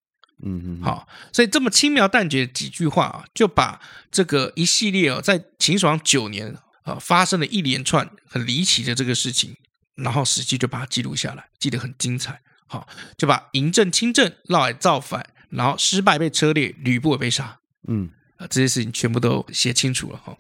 [0.43, 0.83] 嗯嗯。
[0.83, 3.79] 好，所以这么轻描淡写几句话啊，就把
[4.11, 6.55] 这个一系列哦，在秦始皇九年
[6.87, 9.55] 啊发生了一连串很离奇的这个事情，
[9.95, 12.41] 然后史记就把它记录下来，记得很精彩。
[12.65, 17.59] 好，就把嬴政亲政、嫪毐造反，然后失败被车裂，吕不韦被杀。
[17.87, 18.09] 嗯。
[18.37, 20.37] 啊，这些事情全部都写清楚了哈。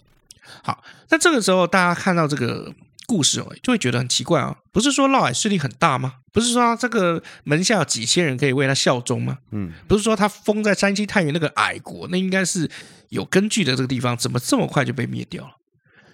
[0.61, 2.71] 好，那这个时候大家看到这个
[3.07, 4.55] 故事哦，就会觉得很奇怪啊。
[4.71, 6.17] 不是说嫪毐势力很大吗？
[6.31, 9.39] 不是说他这个门下有几千人可以为他效忠吗？
[9.49, 12.69] 嗯，不是说他封在山西太原那个矮国，那应该是
[13.09, 15.56] 有根据的这个地方，怎么这么快就被灭掉了？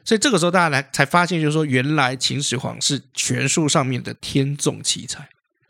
[0.05, 5.27] 所以这个时候大家来才发现，就是说原来秦始皇是权术上面的天纵奇才。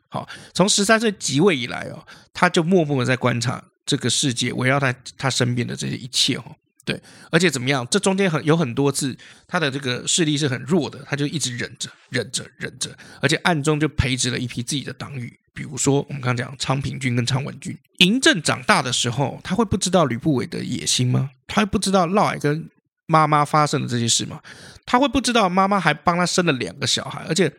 [0.09, 3.63] 好，从十三岁即位以来哦，他就默默的在观察。
[3.85, 6.97] 这个世界围绕在他身边的这些一切哦，对，
[7.29, 7.85] 而且怎么样？
[7.91, 9.13] 这中间很有很多次，
[9.45, 15.37] 他的这个势力是很弱的，他就一直忍着、忍着、忍着，而且暗中就培植了一批自己的党羽。
[15.53, 17.77] 比如说，我们刚讲昌平君跟昌文君。
[17.97, 21.29] 嬴政长大的时候，他会不知道吕不韦的野心吗？
[21.45, 22.69] 他会不知道嫪毐跟
[23.05, 24.41] 妈妈发生的这些事嘛？
[24.85, 27.49] 他会不知道妈妈还帮他生了两个小孩，而且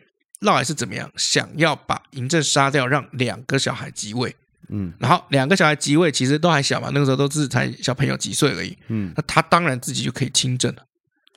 [0.41, 4.35] 嫪毐是怎么样想要把嬴政杀掉，让两个小孩即位？
[4.69, 8.77] 嗯，然后两个小孩即位，其实都还小嘛，那个时候都是才小朋友几岁而已。
[8.87, 10.83] 嗯，那他当然自己就可以亲政了。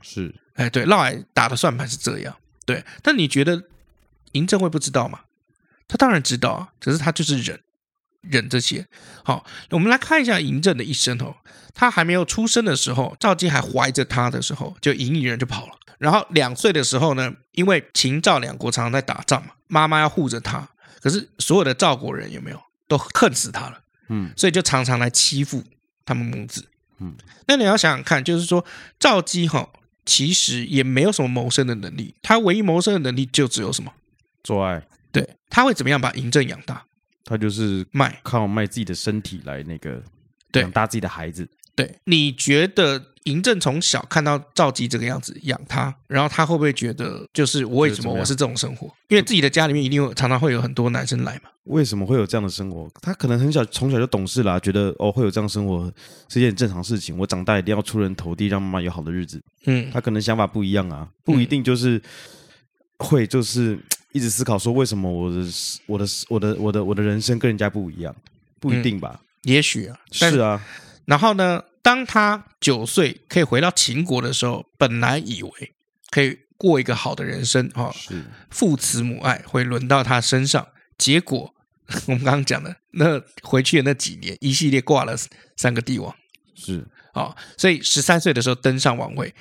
[0.01, 2.35] 是，哎，对，嫪毐打的算盘是这样。
[2.65, 3.63] 对，但你觉得
[4.33, 5.21] 嬴政会不知道吗？
[5.87, 7.59] 他当然知道啊，只是他就是忍
[8.21, 8.87] 忍这些。
[9.25, 11.37] 好，我们来看一下嬴政的一生哦。
[11.75, 15.73] 他还没有出生的时候，赵姬还怀着他的时候，就嬴异人就跑了。
[15.99, 20.69] 然后两岁的时候呢，因为秦赵两国常常在打仗嘛，妈妈要护着他，
[21.01, 22.61] 可是所有的赵国人有没有？
[22.89, 23.79] 都恨死他了，
[24.09, 25.63] 嗯，所以就常常来欺负
[26.07, 26.67] 他们母子，
[27.01, 27.15] 嗯，
[27.47, 28.65] 那你要想想看，就是说
[28.99, 29.69] 赵姬哈
[30.07, 33.93] 其实也没有什么谋生的能力，他唯一谋生的能力就只有什么？
[34.43, 34.83] 做爱。
[35.13, 36.87] 对，他会怎么样把嬴政养大？
[37.29, 40.03] 他就是卖，靠卖自己的身体来那个
[40.55, 41.47] 养大自己的孩子。
[41.75, 48.89] 对，你觉得嬴政从小看到赵姬这个样子养他，然后他会不会觉得，就是我为什么我是这种生活？
[49.07, 51.51] 因为自己的家里面一定会常常会有很多男生来嘛。
[51.65, 52.91] 为什么会有这样的生活？
[53.01, 55.93] 他可能很小从小就懂事啦，觉得哦会有这样生活
[56.29, 57.17] 是一件正常事情。
[57.17, 59.41] 我长大一定要出人头地，让妈妈有好的日子。
[59.67, 62.03] 嗯，他可能想法不一样啊，不一定就是
[62.97, 63.79] 会就是
[64.13, 65.47] 一直思考说为什么我的
[65.87, 68.15] 我的我的我的我的人生跟人家不一样，
[68.59, 69.21] 不一定吧？
[69.21, 70.65] 嗯、也许啊，是啊。
[71.05, 75.75] 然后呢，当他九岁可以回到秦国的时候，本来以为
[76.11, 80.67] 可以过一个好的人生啊，是父慈母爱会轮到他身上。
[80.99, 81.55] 结果
[82.07, 85.17] 我们刚刚讲的那回去的那几年，一系列挂了
[85.57, 86.15] 三个帝王，
[86.55, 89.35] 是啊，所以十三岁的时候登上王位。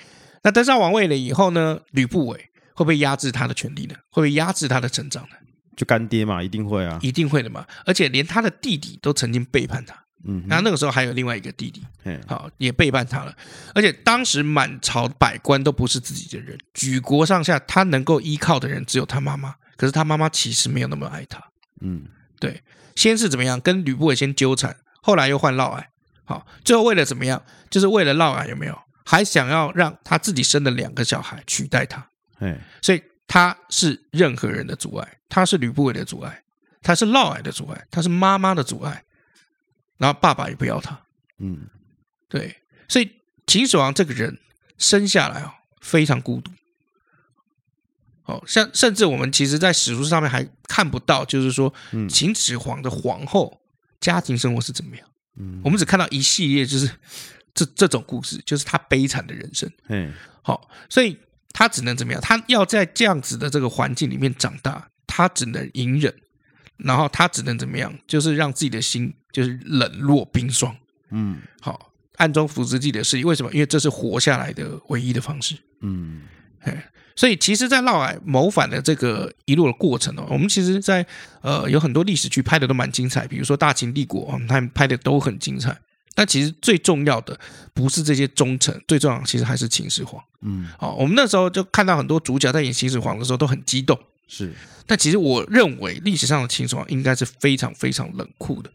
[0.43, 3.95] 那登上王位了以后呢，吕不韦会不会压制他的权利呢？
[4.11, 5.35] 会不会压制他的成长呢？
[5.75, 7.65] 就干爹嘛，一定会啊，一定会的嘛。
[7.85, 9.95] 而且连他的弟弟都曾经背叛他。
[10.27, 11.85] 嗯，然后那个时候还有另外一个弟弟，
[12.27, 13.33] 好也背叛他了，
[13.73, 21.39] 而且当时满朝百官都不是自己的人，举国上下他能够依靠的人只有他妈妈，可是他妈妈其实没有那么爱他，
[21.81, 22.07] 嗯，
[22.39, 22.61] 对，
[22.95, 23.61] 先是怎么样？
[23.61, 25.83] 跟吕不韦先纠缠，后来又换嫪毐，
[26.25, 32.07] 好，最后为了怎么样，就是为了嫪毐有没有，还想要让他自己生的两个小孩取代他，哎，
[32.81, 36.43] 所以他是任何人的阻碍，他是吕不韦的阻碍，
[36.81, 39.03] 他是嫪毐的阻碍，他是妈妈的阻碍。
[39.99, 41.01] 然后爸爸也不要他，
[41.39, 41.67] 嗯，
[42.29, 42.55] 对，
[42.87, 43.11] 所以
[43.47, 44.37] 秦始皇这个人
[44.77, 46.51] 生下来哦，非常孤独，
[48.25, 51.73] 哦，像甚至我们其实，在史书上面还看不到，就是说，
[52.07, 53.59] 秦始皇的皇后
[53.99, 56.87] 家庭生活是怎么样，嗯，我们只看到一系列就是
[57.55, 61.17] 这这种故事，就是他悲惨的人生，嗯，好，所以
[61.53, 62.21] 他只能怎么样？
[62.21, 66.13] 他要在这样子的这个环境里面长大，他只能隐忍。
[66.77, 67.91] 然后他只能怎么样？
[68.05, 70.75] 就是让自己的心就是冷若冰霜，
[71.09, 73.25] 嗯，好，暗中扶持自己的事业。
[73.25, 73.51] 为什么？
[73.51, 76.21] 因为这是活下来的唯一的方式，嗯，
[76.59, 81.09] 哎所以其实，在嫪毐谋反的这个一路的过程哦，我们其实在，在
[81.41, 85.75] 呃有很多历史剧拍的都蛮精彩，比如说《大秦帝国》，他们拍的都很精彩。
[86.17, 87.39] 但其实最重要的
[87.75, 93.95] 不是这些忠臣，最重要的其实还是秦始皇，嗯，好，我们那时候就看到很多主角在演秦始皇的时候都很激动。
[94.27, 94.51] 是，
[94.87, 98.71] 但其实我认为历史上的秦始皇应该是非常非常冷酷的，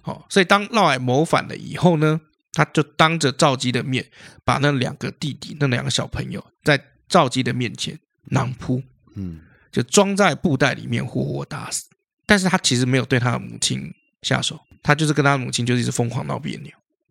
[0.00, 2.20] 好，所以当嫪毐谋反了以后呢，
[2.52, 4.04] 他就当着赵姬的面，
[4.44, 8.82] 把那两个弟弟、那两个小朋友在赵姬的面前囊扑，
[9.14, 9.38] 嗯，
[9.70, 11.84] 就装在布袋里面活活打死。
[12.26, 16.70] 但是他其实没有对他的母亲下手，他就是跟他母亲就是一直疯狂闹别扭。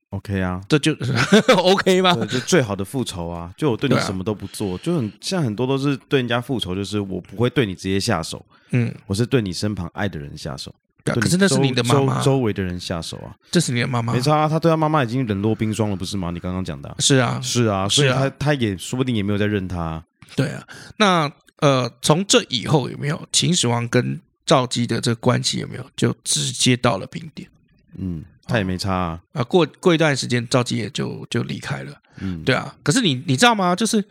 [0.10, 0.94] OK 啊，这就
[1.56, 2.14] OK 吗？
[2.26, 3.50] 就最好的复仇啊！
[3.56, 10.76] 就我对你什么都不做，啊、就很像很多都是对人家复仇，就是我不会对你直接下手，嗯，我是对你身旁爱的人下手。
[11.06, 14.12] 可是那是你的妈妈，周，周围的人下手啊，这是你的妈妈。
[14.14, 16.30] 没错啊，他对他妈妈已经冷落冰霜了，不是吗？
[16.30, 20.04] 你刚刚讲的、啊，是啊，是啊，所以他他也说不定也没有在认他。
[20.36, 20.62] 对啊，
[20.98, 27.50] 那呃，从这以后有没有秦始皇跟赵姬的这个关系有没有就直接到了冰点？
[27.98, 28.24] 嗯。
[28.48, 32.02] 他也没差啊，啊过过一段时间，赵姬也就就离开了。
[32.18, 32.76] 嗯，对啊。
[32.84, 33.74] 可是你你知道吗？
[33.74, 34.04] 就是，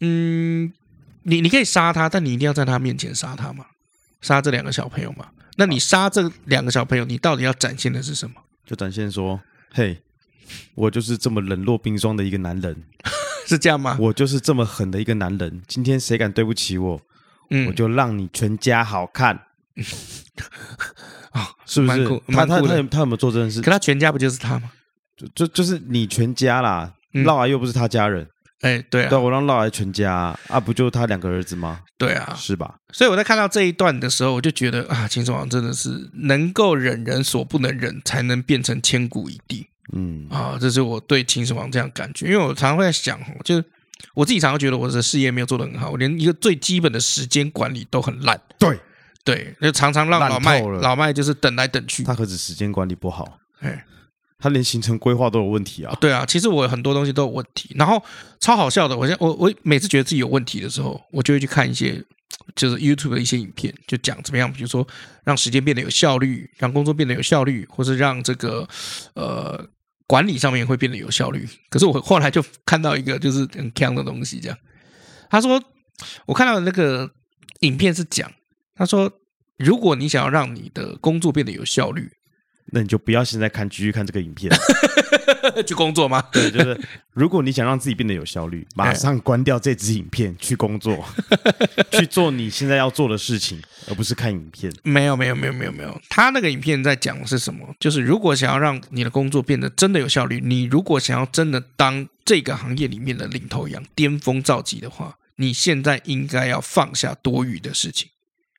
[0.00, 0.70] 嗯，
[1.22, 3.64] 你你可以杀他，但你一定要在他面前杀他嘛？
[4.20, 5.28] 杀这两个小朋友嘛？
[5.56, 8.34] 那你杀这两个小朋友，你到底要展现的是什么？
[8.66, 9.40] 就展现说，
[9.72, 10.02] 嘿，
[10.74, 12.76] 我就是这么冷若冰霜的一个男人，
[13.48, 13.96] 是这样吗？
[13.98, 15.62] 我就是这么狠的一个男人。
[15.66, 17.00] 今天谁敢对不起我，
[17.48, 19.46] 嗯，我就让你全家好看。
[21.38, 22.04] 啊，是不是？
[22.28, 23.60] 他他他他有没有做这件事？
[23.62, 24.70] 可他全家不就是他吗？
[25.16, 28.26] 就就就是你全家啦，嫪毐又不是他家人。
[28.60, 31.80] 哎，对啊，对，我让嫪毐全家啊，不就他两个儿子吗？
[31.96, 32.74] 对啊，是吧？
[32.92, 39.66] 所以我在看到这一段的时候，我就觉得啊，秦始皇真的是能够忍人所不能忍，才能变成千古一帝。
[39.92, 43.64] 嗯啊，这是我对秦始皇这样感觉，因为我常常会在想，就是
[44.14, 48.40] 我自己常常觉得我的事业没有做得很好，我连一个最基本的时间管理都很烂。
[48.58, 48.78] 对。
[49.30, 52.02] 对，就常常让老麦老麦就是等来等去。
[52.02, 53.84] 他何止时间管理不好，哎，
[54.38, 55.94] 他连行程规划都有问题啊。
[56.00, 57.76] 对啊，其实我很多东西都有问题。
[57.78, 58.02] 然后
[58.40, 62.02] 超好笑的，我现我我每次觉得自己有问题的时候，我就会去看一些
[62.56, 64.86] 就是 YouTube 的一些影片，就讲怎么样，比如说
[65.24, 68.66] 让时间变得有效率，让工作变得有效率，或是让这个
[69.12, 69.62] 呃
[70.06, 71.46] 管理上面会变得有效率。
[71.68, 74.56] 可是我后来就看到一个就是很强的东西，这样
[75.28, 75.62] 他说
[76.24, 77.10] 我看到的那个
[77.60, 78.32] 影片是讲。
[78.80, 79.10] 他说
[79.58, 82.10] ：“如果你想要让你的工作变得有效率，
[82.70, 84.52] 那你就不要现在看，继续看这个影片，
[85.66, 86.22] 去工作吗？
[86.30, 86.78] 对，就是
[87.14, 91.02] 如果你想让自己变得有效率， 马上关掉这支影片，去工作，
[91.92, 94.70] 去做你现在要做的事情，而不是看影片。
[94.82, 96.00] 没有，没有，没有，没有，没有。
[96.10, 97.74] 他那个影片在讲的是什么？
[97.80, 108.10] 就是如果想要让你的工作变得真的有效率，你如果想要真的当这个行业里面的领头羊、巅峰造极的话，你现在应该要放下多余的事情。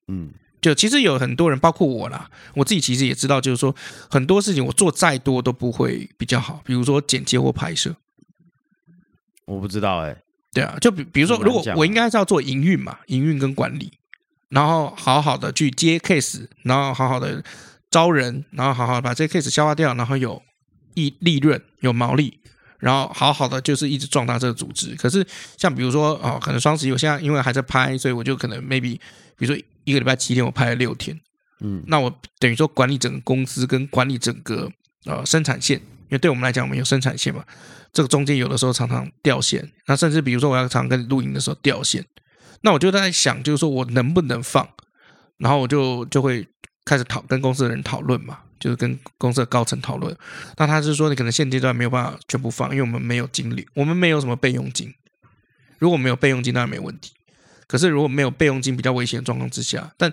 [0.08, 0.32] 嗯。
[0.62, 3.74] 就其实有很多人，包括我啦，我自己其实也知道，就是说
[4.10, 7.96] 很多事情我做再多都不会比较好，比如说剪接或拍摄。
[9.46, 10.24] 我不知道哎、欸。
[10.52, 13.94] 对啊，就比比如说，如果我应该是要做营运嘛，营运跟管理，
[14.50, 17.44] 然后好好的去接 case，然后好好的
[17.90, 20.42] 招人，然后好好把这个 case 消化掉，然后有
[20.96, 22.40] 利利润有毛利，
[22.80, 24.96] 然后好好的就是一直壮大这个组织。
[24.96, 29.00] 可是像比如说哦，可能双十一我现在因为还在拍，所以我就可能 maybe
[29.38, 29.64] 比如说。
[29.84, 31.20] 一个礼拜七天，我拍了六天，
[31.62, 34.72] 嗯，那我等于说管理整个公司跟管理整个
[35.06, 37.44] 呃生产线，因为对我们来讲，我们有生产线嘛，
[37.92, 42.06] 这个中间有的时候常常掉线，那甚至比如说我要常常跟你录音的时候掉线，
[42.62, 44.68] 那我就在想，就是说我能不能放，
[45.38, 46.48] 然后我就就会
[46.86, 50.16] 开始讨跟公司的人讨论嘛，就是跟公司的高层讨论，
[50.58, 54.94] 那他是说你可能现阶段没有办法全部放，因为我们没有精力，我们没有什么备用金，
[55.78, 57.14] 如果没有备用金，当然没问题。
[57.70, 60.12] 可是如果没有备用金，比较危险的状况之下，但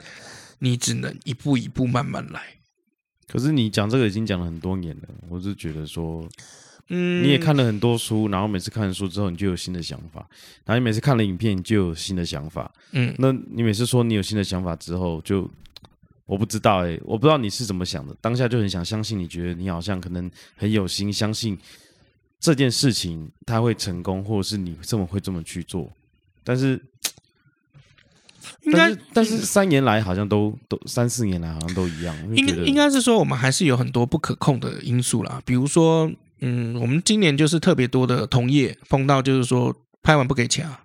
[0.59, 2.43] 你只能一步一步慢慢来。
[3.27, 6.29] 可是你讲这个已经讲了很多年了，我是觉得说，
[6.91, 10.29] 嗯，你也看了很多书，然后每次看了书之后，你就有新的想法，
[10.67, 15.51] 然后你每次看了影片，你就有新的想法，嗯，那你每次说你有新的想法之后，就
[16.27, 21.59] 我不知道哎、欸，我不知道你是怎么想的，当下就很想相信，你觉得你好像可能很有心相信
[22.39, 25.91] 这件事情它会成功，或者是你这么会这么去做，
[26.45, 26.79] 但是。
[28.73, 32.15] 但是，但是三年来好像都都三四年来好像都一样。
[32.35, 35.41] 应应该是说，我们还是有很多不可控的因素啦。
[35.45, 40.81] 比如说，嗯，我们今年就是特别多的同业碰到，就是说拍完不给钱啊，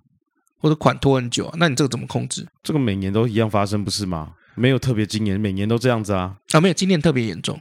[0.57, 2.47] 或者款拖很久啊，那你这个怎么控制？
[2.63, 4.33] 这个每年都一样发生，不是吗？
[4.55, 6.37] 没有特别，今年每年都这样子啊。
[6.51, 7.59] 啊，没有，今年特别严重。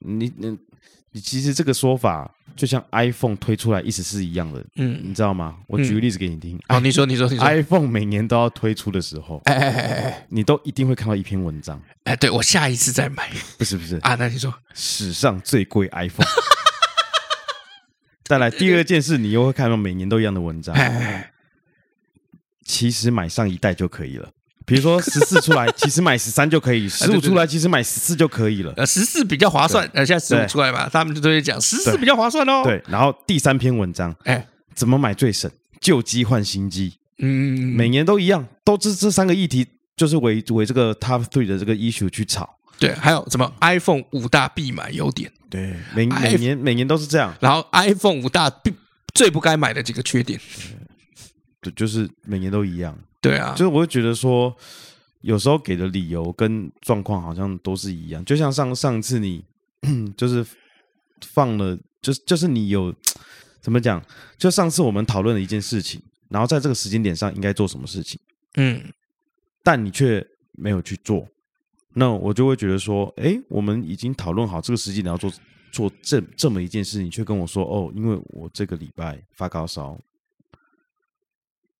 [0.00, 0.56] 你你
[1.12, 2.34] 你，其实这个说法。
[2.56, 5.56] 就像 iPhone 推出来意思是一样的，嗯，你知道吗？
[5.66, 6.58] 我举个例子给你听。
[6.68, 7.44] 好，你说，你说，你说。
[7.46, 11.80] iPhone 每年都要推出的时候，哎哎哎哎，你都一定会看到一篇文章。
[12.04, 13.30] 哎，对，我下一次再买。
[13.58, 16.26] 不是不是啊，那你说史上最贵 iPhone。
[18.24, 20.74] 再来第二件事，你又会看到每年都一样的文章。
[22.64, 24.30] 其实买上一代就可以了。
[24.66, 28.72] 比如说十四出来， 其实买十三就可以；十五出来，其实买十四就可以了。
[28.76, 29.88] 呃，十四比较划算。
[29.92, 32.62] 呃，现在十五出来嘛，他们就都会讲十四比较划算哦。
[32.64, 35.50] 对，然后第三篇文章，哎，怎么买最省？
[35.80, 36.94] 旧机换新机。
[37.18, 42.48] 嗯，每年都一样，都这这三个议题，就是围围这个 top three 的这个 issue 去炒。
[42.78, 45.30] 对，还有什么 iPhone 五大必买优点？
[45.50, 47.32] 对，每每年每年都是这样。
[47.38, 48.74] 然后 iPhone 五大必
[49.14, 50.40] 最不该买的几个缺点，
[51.60, 52.98] 对，就是每年都一样。
[53.24, 54.54] 对啊，就是我会觉得说，
[55.22, 58.22] 有时候给的理由跟状况好像都是一样。
[58.24, 59.42] 就像上上次你
[60.16, 60.46] 就是
[61.22, 62.94] 放了，就是就是你有
[63.62, 64.04] 怎么讲？
[64.36, 68.20] 就上次我们讨论了一件事情，然后在这个时间点上应该做什么事情，
[68.56, 68.92] 嗯，
[69.62, 71.26] 但你却没有去做，
[71.94, 75.32] 那我就会觉得说，哎，我们已经讨论好这个时间点要做
[75.72, 79.98] 做这这么一件事，情却跟我说，哦，因为我这个礼拜发高烧，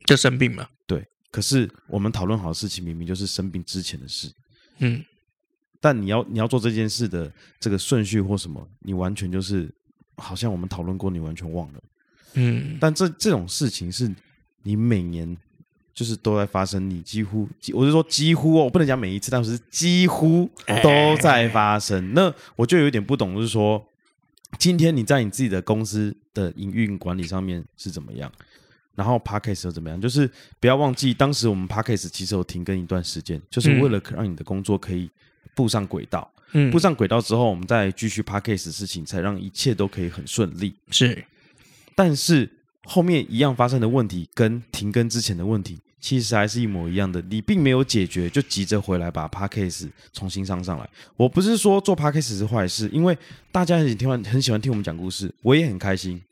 [0.07, 1.07] 就生病嘛，对。
[1.35, 4.31] 可是我们讨论好的事情，明明就是生病之前的事，
[4.79, 5.05] 嗯，
[5.81, 9.69] 但你要你要做这件事的这个顺序或什么，你完全就是
[10.15, 11.83] 好像我们讨论过，你完全忘了，
[12.35, 12.79] 嗯。
[12.81, 14.09] 但这这种事情是
[14.63, 15.37] 你每年
[15.93, 20.49] 就是都在发生，你几乎我是说几乎哦，我不能讲每一次，但是几乎
[20.85, 22.15] 都在发生。
[22.15, 23.85] 那我就有点不懂，就是说
[24.57, 28.31] 今天你在你自己的公司的营运管理上面是怎么样？
[28.95, 30.01] 然后 Podcast 又怎么样？
[30.01, 30.31] 就是
[30.61, 35.11] 不要忘记，当时我们 Podcast 其实有停更一段时间，就是为了让你的工作可以
[35.55, 36.31] 步上轨道。
[36.53, 40.75] 嗯，步上轨道之后，我们再继续 Podcast 事情，才让一切都可以很顺利。
[40.91, 41.25] 是，
[41.97, 42.49] 但是
[42.85, 47.21] 后面一样发生的问题，跟停更之前的问题，其实还是一模一样的。
[47.23, 50.89] 你并没有解决，就急着回来把 Podcast 重新上上来。
[51.17, 53.19] 我不是说做 Podcast 是坏事，因为
[53.51, 56.23] 大家很喜欢很喜欢听我们讲故事，我也很开心。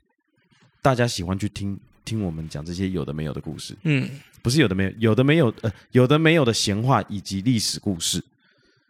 [0.80, 1.80] 大家喜欢去听。
[2.04, 4.08] 听我们讲这些有的没有的故事，嗯，
[4.42, 8.24] 不是有的没有，有的没有，呃，有的没有的闲话以及历史故事，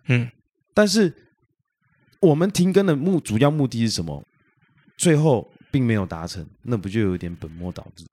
[0.06, 0.30] 嗯，
[0.74, 1.12] 但是
[2.20, 4.24] 我们停更的目主要目的是什么？
[4.96, 8.04] 最后并没有达成，那不就有点本末倒置？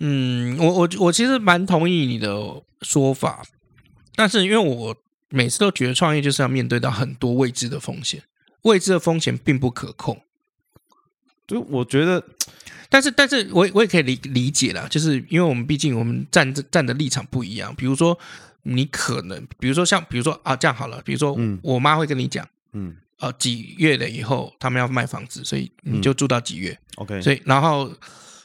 [0.00, 3.44] 嗯，我我我其实蛮同意你的说法，
[4.14, 4.96] 但是因为我
[5.30, 8.22] 每次都觉得创业就是要面对到很多未知的风险，
[8.62, 10.22] 未知的风险并不可控。
[11.46, 12.24] 就我觉得，
[12.90, 17.74] 但是，但是我我也可以理理解啦，就是因为我们毕竟我们站站的立场不一样。
[17.74, 18.18] 比如说，
[18.62, 21.58] 你可能，比如说像，比如说啊，这样好了，比如说，嗯。
[21.62, 27.92] 我妈会跟你讲，嗯，呃，几月了以后他们要卖房子，所以你就住到几月，OK，所以然后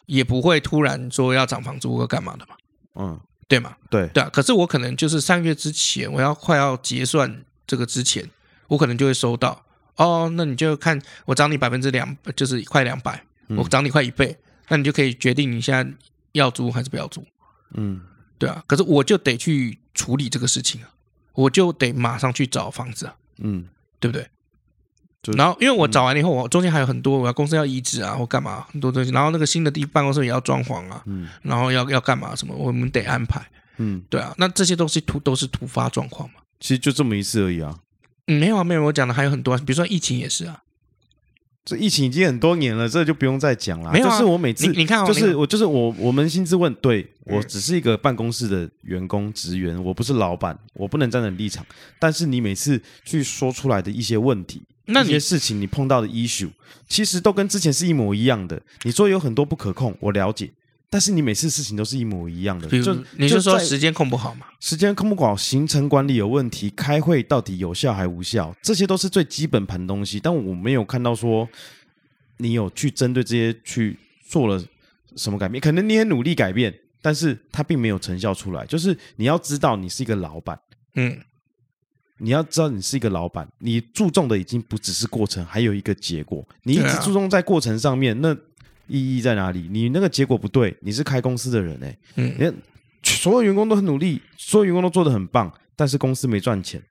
[0.05, 2.55] 也不会突然说要涨房租或干嘛的嘛，
[2.95, 3.75] 嗯，对嘛？
[3.89, 4.07] 对。
[4.07, 4.29] 对啊。
[4.31, 8.29] 可是我可能就是三个月之前，我要快要结算这个之前，
[8.67, 9.65] 我可能就会收到。
[9.95, 13.23] 哦，那你就看我涨你百分之两，就是快两百，
[13.57, 14.37] 我涨你快一倍，
[14.69, 15.95] 那你就可以决定你现在
[16.33, 17.25] 要租还是不要租。
[17.73, 18.01] 嗯，
[18.37, 20.89] 对啊，可是我就得去处理这个事情啊，
[21.33, 23.65] 我就得马上去找房子啊，嗯，
[23.99, 24.27] 对不对？
[25.37, 33.41] 然后因为我找完了以后，我中间还有很多我要公司要移植啊或干嘛很多东西，然后那个新的地办公室也要装潢啊，嗯，然后要要干嘛什么，我们得安排，
[33.77, 37.79] 嗯，对啊，那这些东西突都是突发状况嘛，其实就这么一次而已啊。
[38.27, 38.83] 嗯，没有啊，没有。
[38.83, 40.61] 我讲的还有很多，啊比如说疫情也是啊。
[41.65, 43.91] 这疫情已经很多年了，这就不用再讲了。
[43.91, 51.65] 没有、啊，就是我每次，你，你看、哦，就是我，就是我，我扪心自问，对，我只是一个办公室的员工职员，我不是老板，我不能站在立场。
[51.99, 56.49] 但是你每次去说出来的一些问题，那些事情，你碰到的 issue，
[56.89, 58.61] 其实都跟之前是一模一样的。
[58.81, 60.51] 你说有很多不可控，我了解。
[60.93, 64.45] 但是你每次事情都是一模一样的，就你就说时间控不好嘛？
[64.59, 68.55] 时间控不好，行程管理有问题，开会到底有效还无效？
[68.61, 70.19] 这些都是最基本盘东西。
[70.19, 71.49] 但我没有看到说
[72.37, 74.63] 你有去针对这些去做了
[75.15, 76.71] 什么改变，可能你也努力改变，
[77.01, 78.63] 但是它并没有成效出来。
[78.67, 80.59] 就是你要知道，你是一个老板，
[80.93, 81.19] 嗯，
[82.19, 86.47] 你要知道你是一个老板，你注重的已经不只是过程，还有一个结果。
[86.61, 88.37] 你一直注重在过程上面，那。
[88.87, 89.67] 意义在哪里？
[89.69, 92.53] 你那个结果不对，你是开公司的人哎，嗯，你
[93.03, 96.81] 所有员工都很努力，所有员工都做得很棒，但是公司没赚钱，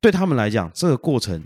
[0.00, 1.42] 对他们来讲，这个过程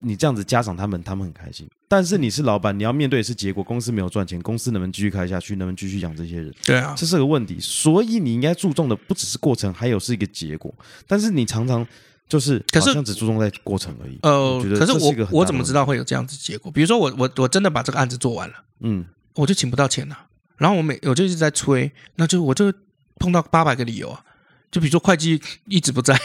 [0.00, 1.68] 你这样子嘉赏他们，他们很开心。
[1.88, 6.54] 但是你是老板，你要面对的是结果，公司没有赚钱，公司能不能继续开下去，能不能继续养这些人？
[6.64, 7.58] 对啊，这是个问题。
[7.60, 10.74] 所以你应该注重的不只是过程，还有是一个结果。
[11.06, 11.86] 但是你常常。
[12.28, 14.18] 就是，可是只注重在过程而已。
[14.22, 16.70] 呃，可是我我怎么知道会有这样子结果？
[16.70, 20.26] 比如说我我我真的把这个案子做完了，嗯，我就请不到钱了。
[20.56, 22.72] 然后我每我就一直在催，那就我就
[23.18, 24.22] 碰到八百个理由啊。
[24.70, 26.20] 就比如说会计一直不在，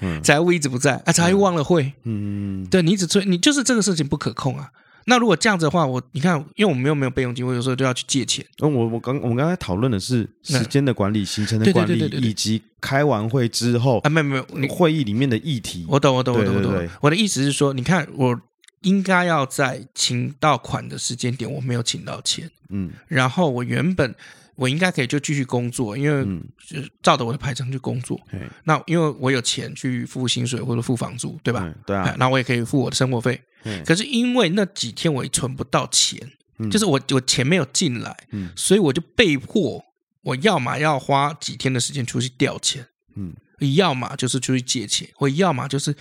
[0.00, 4.70] 嗯， 财务一直不在，啊，财务忘了汇，嗯，对你一直催，你就是这个事情不可控啊。
[5.10, 8.46] 那如果这样子的话，我你看，因为我们又没有备用金，我有时候都要去借钱。
[8.58, 15.84] 那我我刚我们刚才讨论的是时间的管理、行程的管理，以及开完会之后啊，没有没有，你会议里面的议题。
[15.88, 16.88] 我懂我懂我懂我懂。
[17.00, 18.40] 我的意思是说，你看，我
[18.82, 24.14] 应该要在请到款的时间点，我没有请到钱，嗯，然后我原本。
[24.60, 26.22] 我应该可以就继续工作，因为
[26.68, 28.20] 就照着我的排程去工作。
[28.30, 31.62] 嗯、那因为我有钱去付薪水或者付房租，对吧？
[31.64, 32.14] 嗯、对啊。
[32.18, 33.40] 那我也可以付我的生活费。
[33.64, 36.20] 嗯、可是因为那几天我也存不到钱，
[36.58, 39.82] 嗯、就是我我钱没有进来，嗯、所以我就被迫，
[40.20, 42.86] 我要么要花几天的时间出去调钱，
[43.16, 43.32] 嗯，
[43.76, 45.96] 要么就是出去借钱，我要么就是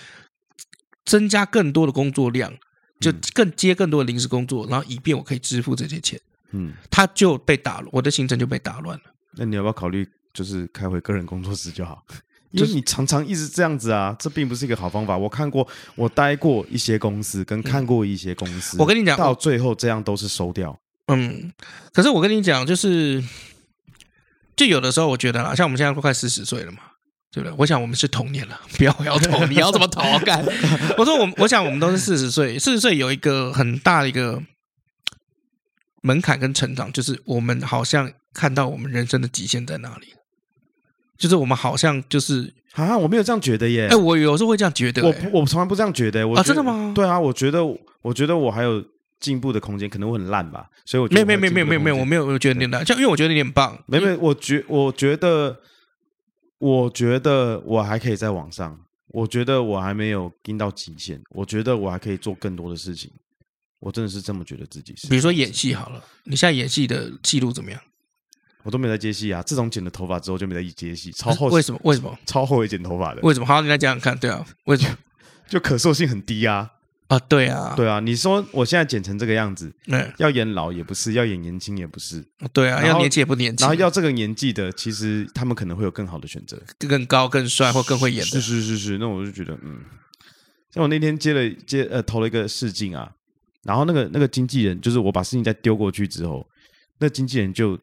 [1.06, 2.54] 增加更多的工作量，
[3.00, 6.20] 就更接更多的临时工作，然后以便我可以支付这些钱。
[6.52, 9.04] 嗯，他就被打了，我的行程就被打乱了。
[9.38, 12.04] 那你要不要考虑，就是开回个人工作室就好？
[12.52, 15.16] 因为你常常一直这样子啊，这并不是一个好方法。
[15.16, 20.76] 我看过，我待过一些公司，跟看过一些公司，我跟你讲，到最后这样都是收掉。
[21.10, 21.54] 嗯，
[21.94, 23.24] 可是我跟你讲，就是，
[24.56, 26.80] 就有的时候我觉得啦，像我们现在都快四十岁了嘛，
[27.32, 27.56] 对不对？
[27.60, 30.44] 我想我们是童年了， 不要摇头， 你要怎么投干？
[30.98, 34.42] 我说我，我想我们都是四十岁，四十岁有一个很大的一个。
[36.02, 40.08] 门槛跟成长，就是我们好像看到我们人生的极限在哪里，
[41.18, 43.88] 就是我们好像就是啊，我没有这样觉得耶。
[43.88, 46.28] 哎，我有时候会这样觉得，我我从来不这样觉得。
[46.28, 46.94] 我啊，真的吗？
[46.96, 47.64] 对啊，我觉得，
[48.02, 48.84] 我觉得我还有
[49.20, 50.70] 进步的空间，可能会很烂吧。
[50.86, 53.78] 所以我没有没有没有没有没有没有，我没有觉得你烂，像因为我觉得你很棒。
[53.88, 55.60] 没没，我觉我觉得，
[56.60, 58.80] 我觉得我还可以再往上。
[59.12, 63.12] 我觉得我还没有盯到极限，我觉得我还可以做更多的事情。
[63.80, 65.08] 我真的是这么觉得自己是。
[65.08, 67.82] 比如说演戏好了，你现在演戏的记录怎么样？
[68.64, 69.42] 我都没在接戏啊！
[69.42, 71.48] 自从剪了头发之后就没在接戏，超后。
[71.48, 71.80] 为什么？
[71.86, 72.20] 为什么？
[72.26, 73.22] 超后悔剪头发的。
[73.22, 73.46] 为什么？
[73.46, 74.18] 好，你来讲讲看。
[74.20, 74.98] 对啊，为什么？
[75.48, 76.70] 就可塑性很低啊！
[77.08, 78.02] 啊，对啊，对啊！
[78.02, 82.24] 你说我现在剪成这个样子，嗯，要演老也不是，要演年轻也不是。
[82.52, 83.66] 对啊，要年轻也不年轻。
[83.66, 88.26] 然后要这个年纪的，其实他们可能会有更好的选择，更高、更帅或更会演的。
[88.26, 89.80] 是是是是，那我就觉得，嗯，
[90.72, 93.10] 像我那天接了接呃投了一个试镜啊。
[93.64, 96.48] 然后那个那个经纪人，就是我把事情再丢过去之后，
[96.98, 97.78] 那经纪人就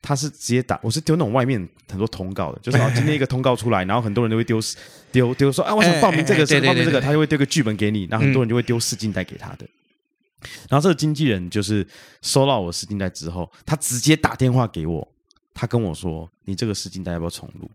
[0.00, 4.60] 他是直接打，我是丢那种外面很多通告的，就是今天一个通告出来，然后很多人都会丢
[5.10, 9.66] 丢丢说啊，我想报名这个，报名这个，他就会丢个剧本给你，然后很多人就会丢试镜带给他的。
[10.68, 11.86] 然后这个经纪人就是
[12.20, 15.06] 收到我试镜带之后，他直接打电话给我，
[15.54, 17.70] 他跟我说：“你这个试镜带要不要重录？”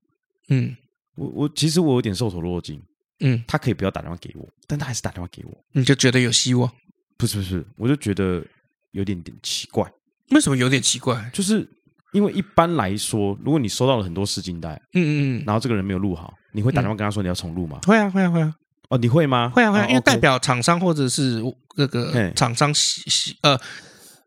[0.50, 0.76] 嗯，
[1.16, 2.82] 我我其实我有点受宠若惊。
[3.22, 5.64] 嗯，他可以不要打电话给我，但他还是打电话给我。
[5.72, 6.72] 你就觉得有希望？
[7.18, 8.44] 不是不是，我就觉得
[8.92, 9.92] 有点点奇怪。
[10.32, 11.30] 为什么有点奇怪？
[11.34, 11.68] 就是
[12.14, 17.80] 因为一般来说，如果你收到了很多试镜带，嗯嗯嗯，然后这个人没有录好，你会打电话跟他说你要重录吗？
[17.86, 18.54] 会啊会啊会啊。
[18.90, 19.50] 哦，你会吗？
[19.50, 21.44] 会啊会啊，因为代表厂商或者是
[21.76, 23.60] 那个厂商喜喜呃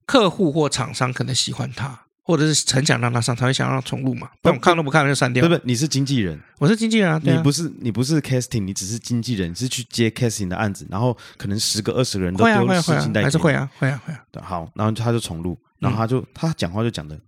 [0.05, 2.07] 客户或厂商可能喜欢他。
[2.31, 4.31] 或者是很想让他上，他会想让他重录嘛？
[4.41, 5.47] 不，看都不看就删掉。
[5.47, 7.20] 不不，你是经纪人，我是经纪人啊。
[7.24, 14.24] 你不是你不是 casting，你只是经纪人，你是去接 casting 的案子，然后可能十个二十个人都丢试镜带，还是会啊会啊会啊。
[14.41, 17.18] 好，然后他就重录，然后他就他讲话就讲的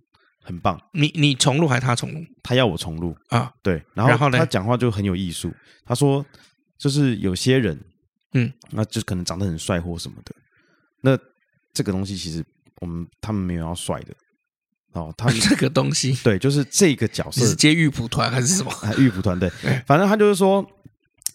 [0.41, 0.79] 很棒。
[0.93, 2.23] 你你重录还是他重录？
[2.41, 3.51] 他要我重录啊？
[3.61, 5.53] 对，然后他讲话就很有艺术。
[5.85, 6.25] 他说
[6.77, 7.77] 就是有些人，
[8.33, 10.33] 嗯，那就可能长得很帅或什么的。
[11.01, 11.19] 那
[11.73, 12.41] 这个东西其实
[12.79, 14.13] 我们他们没有要帅的。
[14.93, 18.71] 哦， 他这个东西对，就是这个角色是接玉蒲团还是什么？
[18.97, 19.49] 玉蒲团 对，
[19.85, 20.65] 反正他就是说，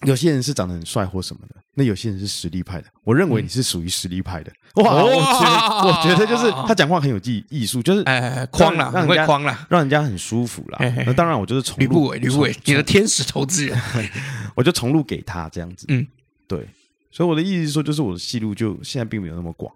[0.07, 2.87] 有些人是长得很帅或什么的，那有些人是实力派的。
[3.05, 4.53] 我认为你是属于实力派的。
[4.75, 10.79] 哇，我觉得我觉得就是他讲话很有技艺术，就是哎，框了，让人家框了，让人家很舒服啦。
[11.05, 13.77] 那当然，我就是重录，吕不韦，吕不韦，你的天使投资人，
[14.55, 15.87] 我就重录给他这样子。
[15.89, 16.07] 嗯，
[16.47, 16.69] 对，
[17.11, 19.73] 所以我的意思是说，就是我的戏路就现在并没有那么广。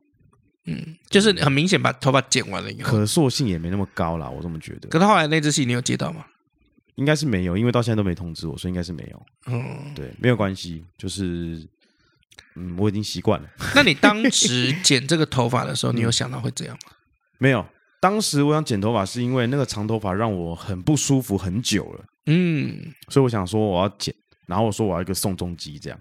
[0.66, 4.88] 嗯，就是很明显把头发剪完了以后，可塑性也没那么高啦，我这么觉得。
[4.88, 6.24] 可是后来那只戏你有接到吗？
[6.96, 9.26] 应该是没有，因为到现在都没通知我，所以应该是没有。
[9.46, 11.66] 嗯，对，没有关系，就是
[12.54, 13.48] 嗯，我已经习惯了。
[13.74, 16.92] 那你当 时剪这个头发的时候，你有想到会这样吗？
[17.38, 17.66] 没有，
[17.98, 22.04] 当时我想剪头发是因为那个长头发让我很不舒服很久了。
[22.26, 24.14] 嗯，所以我想说我要剪，
[24.46, 25.98] 然后我说我要一个宋仲基这样，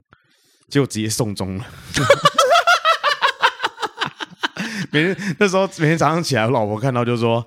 [0.67, 1.65] 结果直接送终了。
[4.91, 7.45] 每天那时候每天早上起来，我老婆看到就说：“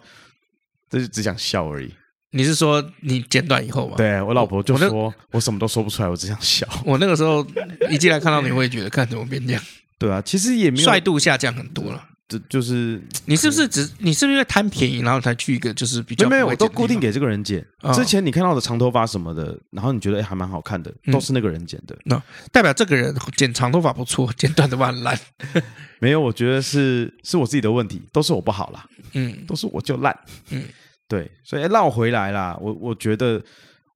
[0.90, 1.92] 这就只想笑而已。”
[2.36, 3.94] 你是说你剪短以后吗？
[3.96, 6.66] 对，我老婆就说我：“我，什么都说不出来，我只想笑。
[6.84, 7.46] ”我那个时候
[7.88, 9.62] 一进来看到你，会觉得看怎么变这样？
[9.98, 12.02] 对啊，其实也没有帅度下降很多了。
[12.26, 17.62] 这就是你是不是只你是不是因为贪便宜，然后才去一个就是比较没有，我都固定给这个人剪。
[17.94, 21.94] 之前你看到的长头发什么的，然后你觉得哎还蛮好看的，都是那个人剪的。
[22.04, 22.20] 那
[22.50, 25.18] 代表这个人剪长头发不错，剪短头发很烂。
[26.00, 28.86] 没有，我觉得是是我自己的问题，都是我不好啦。
[29.12, 30.18] 嗯，都是我就烂。
[30.48, 30.64] 嗯，
[31.06, 32.56] 对，所以绕回来啦。
[32.58, 33.42] 我我觉得，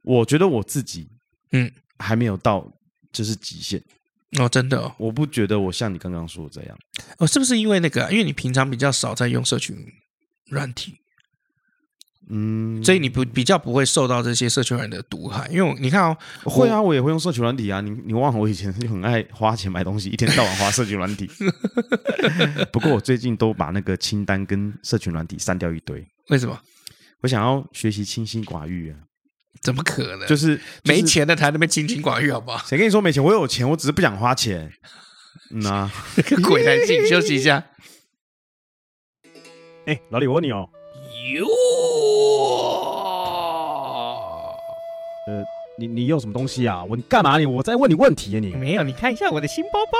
[0.02, 1.08] 我觉得我自己
[1.52, 2.70] 嗯还没有到
[3.10, 3.82] 就是极限。
[4.38, 6.78] 哦，真的，哦，我不觉得我像你刚刚说的这样。
[7.18, 8.10] 哦，是不是因为那个？
[8.10, 9.74] 因为你平常比较少在用社群
[10.50, 10.96] 软体，
[12.28, 15.48] 嗯，所以你不比较不会受到这些社群软体的毒害。
[15.48, 17.80] 因为你看哦，会啊，我也会用社群软体啊。
[17.80, 21.26] 你你忘了我以前就很爱花钱买东西，一天到晚花社群软体。
[22.70, 26.06] 不过我最近都把那个清单跟社群软体删掉一堆。
[26.28, 26.60] 为什么？
[27.22, 28.98] 我想要学习清心寡欲啊。
[29.68, 30.26] 怎么可能？
[30.26, 32.64] 就是、就是、没钱的才那边清心寡欲，好不好？
[32.66, 33.22] 谁跟你说没钱？
[33.22, 34.72] 我有钱，我只是不想花钱。
[35.50, 35.92] 嗯啊，
[36.42, 37.06] 鬼才信！
[37.06, 37.62] 休息一下。
[39.84, 40.66] 哎、欸，老李，我问你哦。
[41.34, 41.46] 哟。
[45.26, 45.44] 呃，
[45.78, 46.82] 你你用什么东西啊？
[46.82, 47.44] 我你干嘛你？
[47.44, 48.54] 我在问你问题啊你！
[48.54, 49.98] 没有，你看一下我的新包包。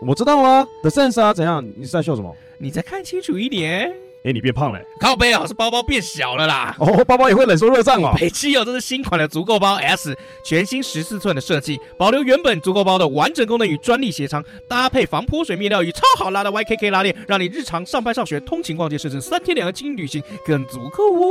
[0.00, 1.62] 我知道啊，The Sense 啊，怎样？
[1.76, 2.34] 你是在秀什么？
[2.56, 3.94] 你再看清楚一点。
[4.24, 4.80] 哎，你变胖了？
[4.98, 6.74] 靠背啊，是包包变小了啦。
[6.78, 8.14] 哦，包包也会冷缩热胀哦。
[8.18, 21.28] 北汽哦，这是新款的足够包 S，全新十四寸的设计，保留原本足够包的完整功能与专利鞋仓，搭配防泼水面料与超好拉的 YKK 拉链，让你日常上班、上学、通勤、逛街，甚至三天两个轻旅行更足够哦。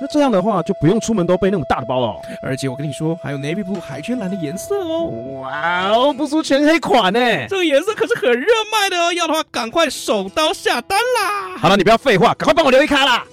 [0.00, 2.16] 那这样的话，就不用出门都背那种大的包了哦。
[2.42, 5.04] 而且我跟你说，还有 navy blue 海军蓝的颜色哦。
[5.42, 7.20] 哇哦，不输全黑款呢。
[7.48, 11.58] 这个颜色可是很热卖的哦，要的话赶快手刀下单啦。
[11.58, 13.26] 好了，你不要废话，赶快帮我留一卡啦。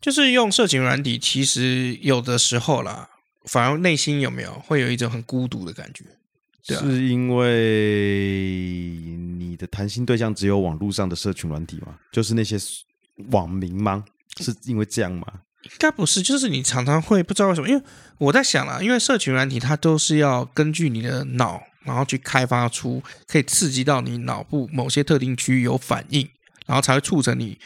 [0.00, 3.10] 就是用色情软体，其实有的时候啦，
[3.44, 6.04] 反而内心有没有会有一种很孤独的感觉。
[6.66, 11.98] 对啊，是因为你的谈心对象只有网络上的社群软体吗？
[12.12, 12.56] 就是那些
[13.30, 14.04] 网民吗？
[14.38, 15.26] 是因为这样吗？
[15.64, 17.82] 应该不是，就是你常常会不知道为什么，因为
[18.18, 26.28] 我在想啊，因为社群软体它都是要根据你的脑，然后去开发出可以刺激到你脑部某些特定区域有反应，
[26.66, 27.58] 然后才会促成你，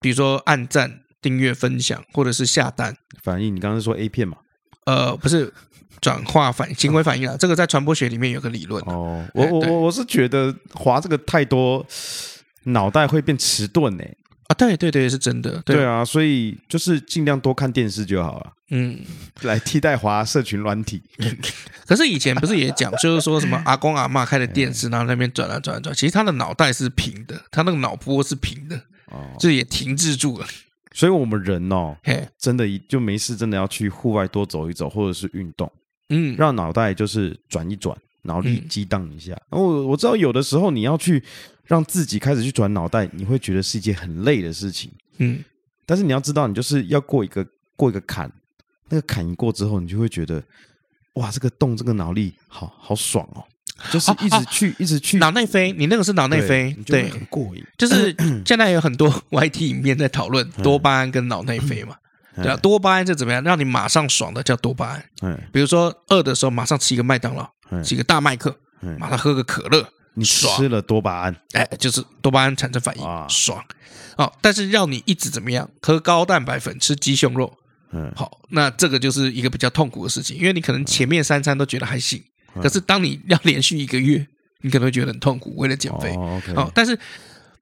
[0.00, 2.96] 比如说按赞、订阅、分享，或者是下单。
[3.22, 3.54] 反应？
[3.54, 4.38] 你刚刚是说 A 片嘛？
[4.86, 5.52] 呃，不是。
[6.00, 8.82] 转化反行为反应啊，这个在传播学里面有个理论。
[8.86, 11.86] 哦，我我我我是觉得滑这个太多，
[12.64, 14.04] 脑袋会变迟钝呢。
[14.48, 15.62] 啊，对对对，是真的。
[15.64, 18.52] 对，对啊，所以就是尽量多看电视就好了。
[18.70, 18.98] 嗯，
[19.42, 21.02] 来替代滑社群软体。
[21.86, 28.76] 可是以前不是也讲，就是说什么阿公阿嬷开的电视，然后那边转来转转，其实他的脑袋是平的，他那个脑波是平的，
[29.06, 30.46] 哦，就也停滞住了。
[30.92, 35.70] 所以我们人哦，嘿，真的就没事，真的要去户外多走一走，或者是运动，
[36.10, 39.32] 嗯，让脑袋就是转一转，脑力激荡一下。
[39.50, 41.24] 然后我我知道有的时候你要去。
[41.70, 44.90] 让自己开始去转脑袋，你会觉得是一件很累的事情。
[45.18, 45.38] 嗯，
[45.86, 47.46] 但是你要知道，你就是要过一个
[47.76, 48.28] 过一个坎，
[48.88, 50.42] 那个坎一过之后，你就会觉得，
[51.12, 53.44] 哇，这个动这个脑力好好爽哦，
[53.92, 55.70] 就是一直去、一直去脑内飞。
[55.70, 57.64] 你那个是脑内飞，对，很过瘾。
[57.78, 58.12] 就是
[58.44, 61.94] 现在有很多 YT 影片在讨论多巴胺跟脑内飞嘛，
[62.42, 65.04] 对啊，多巴胺是怎么样让你马上爽的叫多巴胺。
[65.22, 67.48] 嗯，比如说饿的时候马上吃一个麦当劳，
[67.84, 68.56] 吃一个大麦克，
[68.98, 69.86] 马上喝个可乐。
[70.14, 73.64] 你吃了多巴胺，哎，就是多巴胺产生反应，啊、爽。
[74.16, 77.56] 哦，但是要你一直怎么样，喝高蛋白粉，吃鸡胸肉，
[77.92, 82.22] 嗯，好，那这个就是一个比较痛苦的事情，因为你可能前面三餐都觉得还行，
[82.56, 84.26] 嗯、可是当你要连续一个月，
[84.62, 86.14] 你可能会觉得很痛苦，为了减肥。
[86.16, 86.98] 哦，okay、哦，但是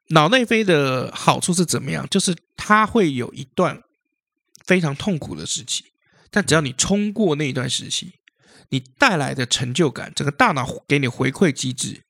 [0.09, 2.05] 脑内啡的好处是怎么样？
[2.11, 3.79] 就是它会有一段
[4.69, 5.83] 非常痛苦的时期，
[6.31, 8.13] 但只要你冲过那一段时期，
[8.69, 12.05] 你带来的成就感，整个大脑给你回馈机制。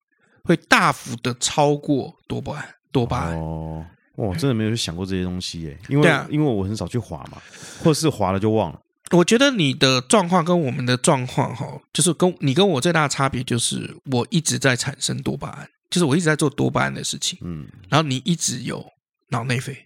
[0.44, 3.84] 会大幅的超过多巴胺，多巴胺哦，
[4.16, 7.36] 我真的没有去想过这些东西耶，因为、啊、因为我很少去滑嘛，
[7.84, 8.80] 或是滑了就忘了。
[9.10, 18.82] 我觉得你的状况跟我们的状况哈，就是跟你跟我最大的差别就是，我一直在产生多巴胺，就是我一直在做多巴胺的事情，嗯，然后你一直有
[19.28, 19.76] 脑内啡，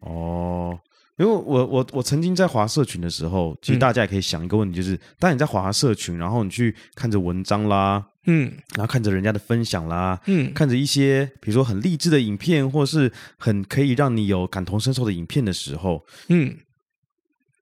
[0.00, 0.78] 哦。
[1.16, 16.56] 因为我我我曾经在华社群的时候，其实大家也可以想一个问题，就是、嗯、当你在华社群，然后你去看着文章啦，嗯，然后看着人家的分享啦，嗯，看着一些比如说很励志的影片，或是很可以让你有感同身受的影片的时候，嗯，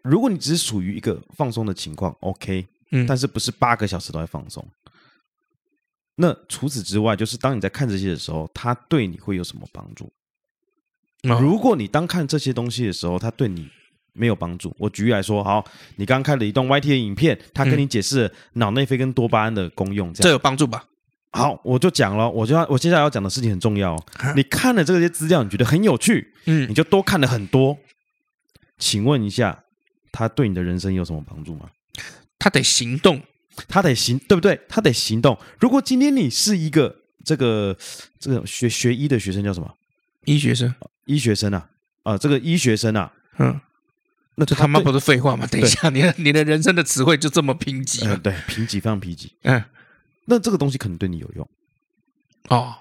[0.03, 4.67] 如果你只是属于一个放松的情况，OK，嗯，但是不是八个小时都在放松？
[6.15, 10.11] 那除此之外，就是当你在看这些的时候，它对你会有什么帮助？
[11.23, 13.69] 如果你当看这些东西的时候，它对你
[14.13, 14.75] 没有帮助。
[14.79, 15.65] 我举例来说，好，
[15.97, 20.85] 你刚刚看了一段 YT 的影片，他跟你解释脑内啡跟多巴胺的功用，这样，这有帮助吧？
[21.31, 23.97] 好，我就讲了，我就要我接下来要讲的事情很重要。
[24.37, 27.79] 你看了这些资料，你觉得很有趣，嗯，你就多看了很多。
[28.79, 29.65] 请问一下，
[30.11, 31.71] 他对你的人生有什么帮助吗？
[32.39, 33.23] 他得行动，
[33.69, 34.61] 他得行，对不对？
[34.69, 35.39] 他得行动。
[35.61, 36.95] 如果今天你是一个
[37.25, 37.75] 这个
[38.19, 39.73] 这个学学医的学生，叫什么？
[40.25, 40.75] 医学生。
[41.05, 41.69] 医学生啊，
[42.03, 43.61] 啊，这个医学生啊，嗯，
[44.37, 45.47] 那这他妈不是废话吗？
[45.47, 48.07] 等一下，你的你的人生的词汇就这么贫瘠？
[48.07, 49.29] 嗯，对，贫瘠，非常贫瘠。
[49.43, 49.63] 嗯，
[50.27, 51.49] 那这个东西可能对你有用
[52.49, 52.75] 哦，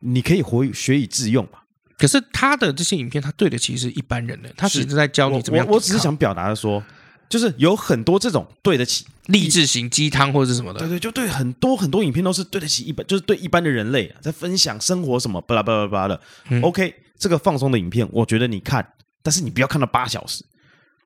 [0.00, 1.60] 你可以活学以致用嘛。
[1.96, 5.66] 可是他的这些影片，他对的其实是一般人的，他只是在教你怎么样。
[5.66, 6.82] 我我只是想表达的说，
[7.28, 16.20] 就是有很多这种对得起励志型鸡汤或者是什么的，对对，就对很多很多影片都是对得起一般，就是对一般的人类在分享生活什么巴拉巴拉巴拉的。
[16.62, 16.94] OK。
[17.20, 20.42] 这个放松的影片，我觉得你看，但是你不要看到八小时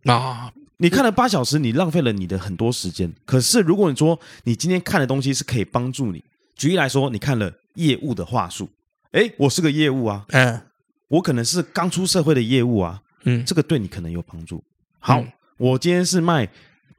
[0.04, 0.50] 啊！
[0.76, 3.12] 你看了八小时，你浪费了你的很多时间。
[3.24, 6.22] 可是如果你说你今天看的东西是可以帮助你，
[6.54, 8.70] 举例来说，你看了业务的话术，
[9.10, 10.62] 哎，我是个业务啊，嗯，
[11.08, 14.62] 我可能是刚出社会的业务啊，嗯，这个对你可能有帮助。
[15.00, 16.48] 好，嗯，我今天是卖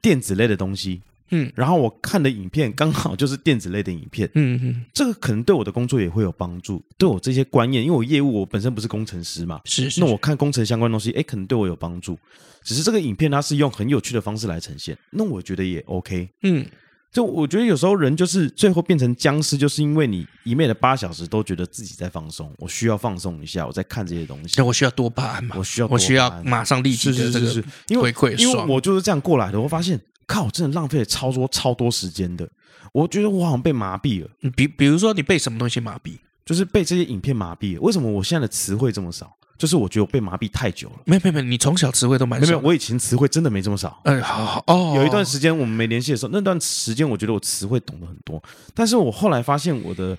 [0.02, 1.00] 电子类的东西。
[1.30, 12.18] 嗯，然后我看的影片刚好就是电子类的影片，嗯嗯，这个可能对我的工作也会有帮助，对我这些观念，因为我业务我本身不是工程师嘛，是，是，那我看工程相关东西，哎，可能对我有帮助，
[12.62, 16.64] 只是这个影片它是用很有趣的方式来呈现，那我觉得也 OK，嗯，
[17.10, 30.00] 就我觉得有时候人就是最后变成僵尸，就是因为你一昧的八小时都觉得自己在放松，我需要放松一下，我在看这些东西，那我需要多巴胺嘛，我需要我需要马上立即的这个回馈，因为我就是这样过来的，我发现。
[30.26, 30.50] 靠！
[30.50, 32.48] 真的浪费了超多超多时间的，
[32.92, 34.30] 我觉得我好像被麻痹了。
[34.56, 36.18] 比比如说，你被什么东西麻痹？
[36.44, 37.80] 就是被这些影片麻痹了。
[37.80, 39.36] 为什么我现在的词汇这么少？
[39.58, 40.96] 就是我觉得我被麻痹太久了。
[41.06, 42.46] 没有没有没有，你从小词汇都蛮少。
[42.46, 44.00] 没有，我以前词汇真的没这么少。
[44.04, 44.94] 嗯，好好哦。
[44.96, 48.42] 有一段时间我们没联系的时候，那段时间我觉得我词汇懂得很多，
[48.74, 50.16] 但是我后来发现我的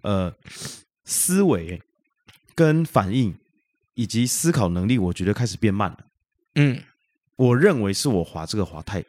[0.00, 0.32] 呃
[1.04, 1.80] 思维
[2.54, 3.34] 跟反应
[3.94, 5.98] 以及思考能力，我觉得开始变慢了。
[6.54, 6.80] 嗯，
[7.36, 9.04] 我认为是我滑这个滑太。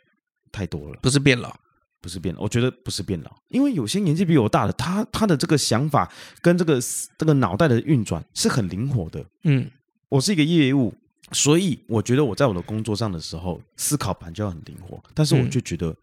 [0.52, 1.56] 太多了，不是变老，
[2.02, 6.80] 不是变老，我觉得不是变老，因为有些年纪比我大的，他他的这个想法跟这个
[7.18, 9.26] 这个脑袋的运转是很灵活的。
[9.44, 9.70] 嗯，
[10.10, 10.94] 我是一个业务，
[11.32, 15.96] 所以我觉得我在我的工作上的时候，思考盘就要很灵活，但是我就觉得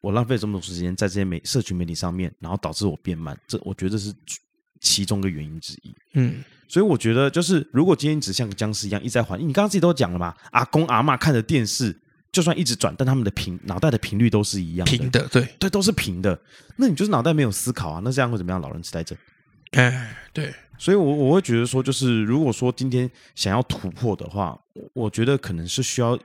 [0.00, 4.14] 我浪费这么多时间在这些媒社群媒体上面，然后导致我变慢，这我觉得是
[4.80, 5.94] 其中的原因之一。
[6.14, 11.94] 嗯，所以我觉得，就是如果今天只像个僵尸一样一直在环，你刚刚自己都讲了嘛，阿公阿嬷看着电视，
[12.32, 16.38] 就算一直转，但他们的频脑袋的频率都是一样的，平的，对对，都是平的。
[16.76, 18.60] 那你就是脑袋没有思考啊，那这样会怎么样？
[18.60, 19.16] 老人痴呆症。
[19.72, 20.52] 哎，对。
[20.78, 24.58] 所以我，我我会觉得说，就是如果说今天想要突破的话，
[24.94, 26.18] 我觉得可能是需要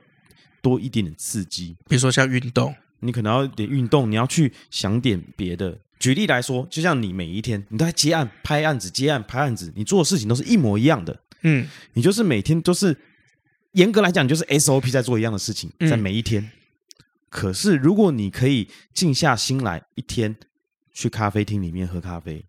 [0.62, 5.78] 多一点点刺激，比如说像运动，你可能要点运动，你要去想点别的。
[5.98, 12.96] 举例来说，就像你每一天你都在接案、拍案子、接案、拍案子，你做的事情都是一模一样的，嗯，你就是每天都是
[13.76, 16.42] 严格来讲，就是 SOP 在做一样的事情，在每一天。
[16.42, 16.50] 嗯、
[17.28, 20.34] 可是，如果你可以静下心来，一天
[20.92, 22.46] 去咖啡厅里面喝咖啡，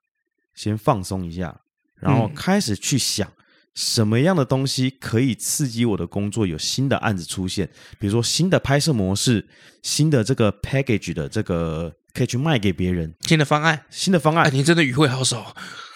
[0.55, 1.61] 先放松一下。
[1.99, 3.27] 然后开始去想
[3.73, 7.67] 什么样的东西可以刺激我的工作，有新的案子出现，
[7.99, 9.47] 比如说新的拍摄模式，
[9.81, 14.49] 新的这个 package 的这个可以去卖给别人，新的方案，新的方案。
[14.53, 15.43] 你真的语汇好熟，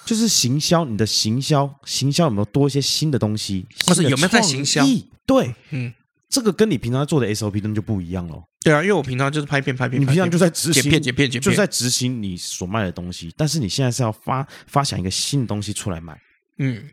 [0.05, 3.65] 就是行销，你的行销，行销有没有多一些新的东西？
[3.85, 4.85] 或者有没有在行销？
[5.25, 5.93] 对，嗯，
[6.29, 8.43] 这个跟你平常做的 SOP 那就不一样了。
[8.63, 13.33] 对啊，因为我平常就是拍片拍片，你平常就在执行剪片剪片剪片，就在执行你所卖的东西。
[13.35, 16.19] 但是你现在是要发发想一个新的东西出来卖，
[16.57, 16.83] 嗯，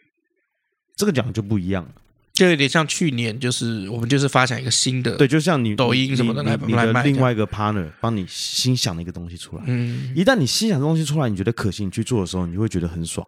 [0.97, 1.91] 这个讲就不一样了，
[2.33, 13.27] 就有点像去年，就是我们就是发展一个新的，对，就像你抖音什么的来你的另外一个 partner 帮你心想的一个东西出来，嗯，一旦你心想的东西出来，你觉得可行，你去做的时候，你就会觉得很爽，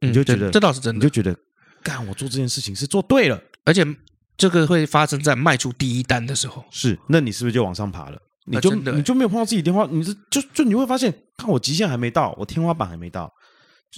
[0.00, 1.36] 嗯、你就觉得这倒是真的，你就觉得
[1.82, 3.84] 干我做这件事情是做对了，而且
[4.36, 8.18] 这个会发生在卖出第一单的时候，是，那你是不是就往上爬了？
[8.48, 13.28] 你就你就没有碰到自己电话，你是就就你会发现，看我极限还没到，我天花板还没到，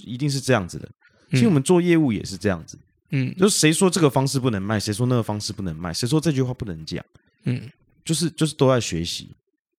[0.06, 0.88] 一定是这样子的。
[1.32, 2.78] 其实我们做业务也是这样子，
[3.10, 7.04] 嗯，就是谁说这个方式不能卖，谁说那个方式不能卖，谁说这句话不能讲，
[7.44, 7.70] 嗯，
[8.04, 9.30] 就是就是都在学习，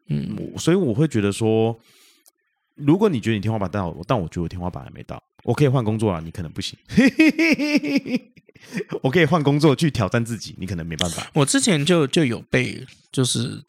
[0.08, 1.78] 嗯，所以我会觉得说，
[2.76, 6.78] 如果你觉得你天花板到，但我觉得我天花板还没到，我可以换工作啊，你可能不行，
[9.02, 11.30] 我可以换工作去挑战自己，你可能没办法。
[11.34, 13.64] 我之前就就有被就是。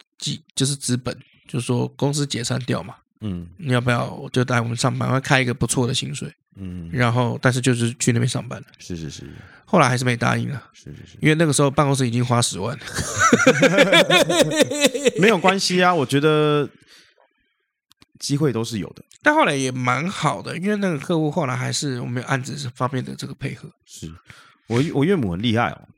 [0.54, 9.24] 就是资本，就是说公司解散掉嘛，嗯，你要不要我就带我们上班，会开一个不错的薪水，嗯，然后但是就是去那边上班了，是是是，
[9.64, 12.84] 后来还是没答应啊，是是是，因为那个时候办公室已经花十万了，
[15.20, 16.68] 没有关系啊，我觉得
[18.18, 24.12] 机会都是有的，但后来也蛮好的，因为那个客户后来还是我们有案子方面的这个配合，是。
[24.66, 25.88] 我我岳母很厉害哦，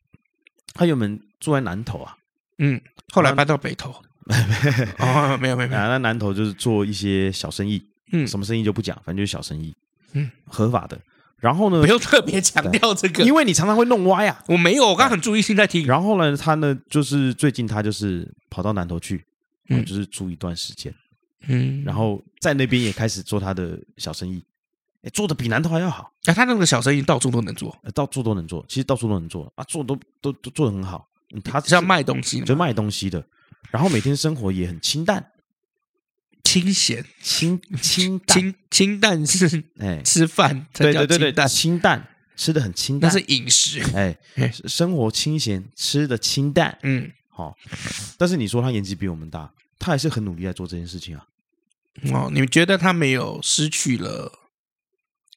[0.73, 2.17] 他原本住在南头啊，
[2.59, 2.81] 嗯，
[3.13, 3.95] 后来搬到北头。
[4.99, 9.75] 哦，没有没有没有，那南头就是做一些小生意，嗯，什么生意就不讲，反正就是小生意，
[10.13, 10.99] 嗯，合法的。
[11.39, 14.45] 然后呢，不用特别强调这个，因为你常常会弄歪啊。
[14.47, 15.85] 我没有，我刚刚很注意心在听。
[15.87, 19.25] 然后呢，他呢，就是最近他就是跑到南头去，
[19.69, 20.95] 嗯，就是住一段时间，
[21.49, 24.45] 嗯，然后在那边也开始做他的小生意，
[25.03, 26.13] 哎，做的比南头还要好。
[26.27, 31.09] 哎，他那个小生意到处都能做，到处都能做，其实到处都能做啊，做都都都做的很好。
[31.43, 33.25] 他是要卖东西，就卖东西的。
[33.71, 35.32] 然后每天生活也很清淡、
[36.53, 40.03] 清闲、清清清清淡是哎。
[40.03, 42.07] 吃饭，对对对对，清淡。
[42.37, 43.81] 吃的很清淡，那是饮食。
[43.95, 44.17] 哎，
[44.67, 47.57] 生活清闲，吃的清淡，嗯，好。
[48.19, 51.25] 但是你说他年纪比我们大，他还是很努力在做这件事情啊。
[52.13, 54.33] 哦，你们觉得他没有失去了，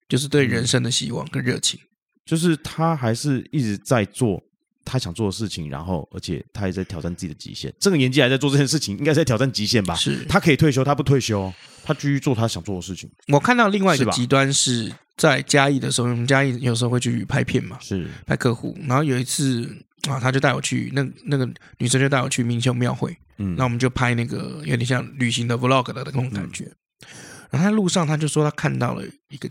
[0.10, 1.80] 就是对人生的希望跟热情，
[2.26, 4.42] 就是他还是一直在做。
[4.86, 7.74] 他想做的事情，然后而且他也在挑战自己的极限。
[7.80, 9.96] 这个年纪还在做这件事情，应该在挑战极限吧？
[9.96, 10.24] 是。
[10.30, 11.52] 他可以退休，他不退休，
[11.84, 13.10] 他继续做他想做的事情。
[13.30, 18.78] 我看到另外一个极端是在嘉义的时候，我们嘉义有时候会去拍片嘛，是拍客户。
[18.88, 19.66] 然后有一次
[20.08, 26.66] 啊，他就带我去那那个女生就带我去明秀庙会，嗯，那我们就拍那个有点像旅行的 vlog 的那种感觉。
[26.66, 27.08] 嗯、
[27.50, 29.50] 然后在路上他就说他看到了一个。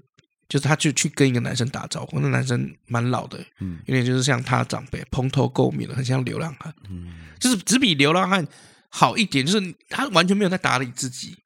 [0.48, 8.46] 就是他就去跟一个男生打招呼，那男生蛮老的，嗯，有点就是像他长辈，蓬头垢面的，很像流浪汉，嗯，就是只比流浪汉
[8.88, 11.36] 好一点，就是他完全没有在打理自己，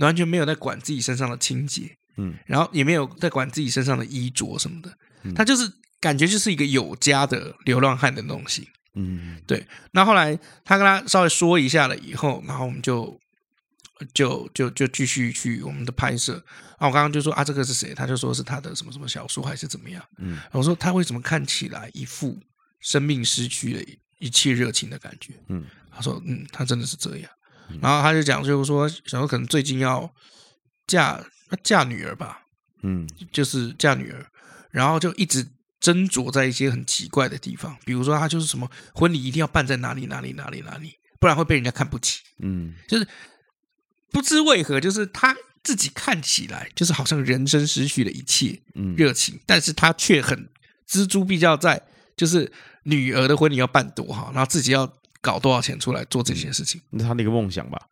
[0.00, 5.70] 完全没有在管自己身上的清洁，嗯，然后也没有在管自己身上的衣着什么的，嗯，他就是
[6.00, 9.66] 感觉就是一个有家的流浪汉的东西，嗯，对。
[9.92, 13.18] 那后来他跟他稍微说一下了以后，然后我们就。
[14.14, 16.42] 就就就继续去我们的拍摄
[16.78, 16.86] 啊！
[16.88, 17.94] 我刚刚就说啊，这个是谁？
[17.94, 20.02] 他就说是他的什么什么小说还是怎么样？
[20.18, 22.38] 嗯，我说他为什么看起来一副
[22.80, 23.82] 生命失去了
[24.18, 25.34] 一切热情的感觉？
[25.48, 27.30] 嗯，他说嗯，他真的是这样。
[27.80, 30.10] 然后他就讲，就是说小时候可能最近要
[30.86, 31.22] 嫁
[31.62, 32.40] 嫁女儿吧，
[32.82, 34.26] 嗯，就是嫁女儿，
[34.70, 35.44] 然后就一直
[35.80, 42.20] 斟酌在一些很奇怪的地方，比如说他就是什么婚礼一定要办在哪里哪里哪里哪里，不然会被人家看不起。
[42.38, 43.06] 嗯，就是。
[44.12, 48.60] 不知为何，就是他自己看起来就是好像人生失去了一切
[48.96, 50.48] 热情，嗯、但是他却很
[50.88, 51.82] 锱铢必较在，
[52.16, 52.50] 就是
[52.84, 57.88] 女儿的婚礼要办多好，然后自己要搞多少钱出来做这些事情，那他的一个梦想吧，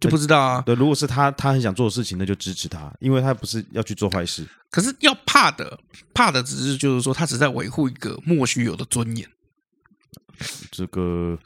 [0.00, 0.62] 就不知道啊。
[0.62, 4.46] 对，如果是他他很想做的事情，那就支持他，因为他不是要去做坏事。
[4.70, 5.78] 可是要怕的，
[6.12, 9.28] 怕的只是就是说，他只在维护一个莫须有的尊严。
[10.72, 11.38] 这个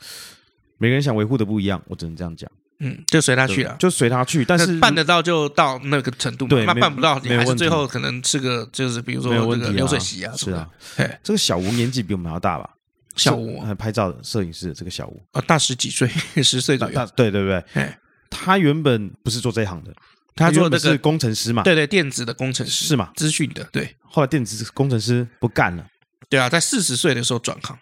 [0.78, 2.50] 每个人想维护的不一样，我只能这样讲。
[2.80, 4.44] 嗯，就随他去了，就随他去。
[4.44, 10.68] 但是办得到就到那个程度嘛，对，那办不到你还是最后可能是个个就是比如说这个流水席啊，是啊。
[10.96, 12.70] 嘿，这个小吴年纪比我们要大吧？
[13.16, 16.08] 小吴还拍照的摄影师，这个小吴啊，大十几岁，
[16.42, 17.08] 十岁左右。
[17.16, 17.92] 对对对，嘿，
[18.30, 19.92] 他原本不是做这一行的，
[20.36, 21.64] 他做的是工程师嘛？
[21.64, 23.10] 对对，电子的工程师是嘛？
[23.16, 23.96] 资讯的对。
[24.04, 25.84] 后来电子工程师不干了，
[26.28, 27.76] 对啊，在四十岁的时候转行，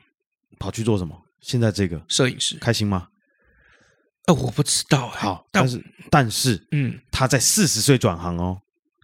[0.58, 1.14] 跑去做什么？
[1.42, 3.08] 现在这个摄影师，开心吗？
[4.26, 5.08] 呃，我不知道。
[5.08, 8.60] 好，但是但是，嗯，他在四十岁转行哦，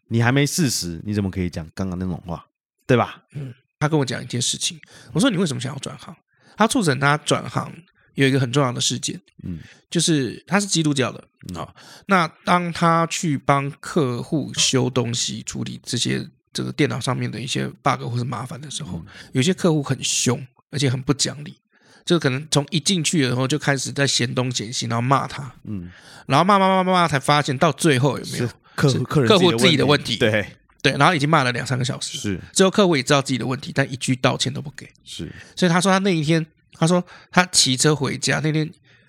[0.09, 2.45] 你还没四十，你怎么可以讲刚刚那种话，
[2.87, 3.23] 对吧？
[3.33, 4.81] 嗯，他跟我讲一件事情，
[5.13, 6.15] 我说你为什么想要转行？
[6.57, 7.73] 他促成他转行
[8.15, 9.59] 有一个很重要的事件，嗯，
[9.89, 11.75] 就是他是基督教的啊。
[12.07, 19.01] 那当他去帮客户修东西、处理这些这个电脑上面的一些 bug 或是麻烦的时候，
[19.33, 21.57] 有些客户很凶，而且很不讲理。
[22.05, 25.91] 就可能从一进去的时候就开始在嫌东嫌西，然后骂他，嗯，
[26.27, 30.17] 然后骂骂骂骂骂，才发现到最后有没有客户客客户自己的问题？
[30.17, 30.47] 对。
[30.83, 32.41] 对，然后已经骂了两三个小时，是。
[32.53, 35.31] 最后客户也知道自己的问题，但一句道歉都不给，是。
[35.55, 37.01] 所以他说他那一天，他说
[37.31, 38.69] 他骑车回家那天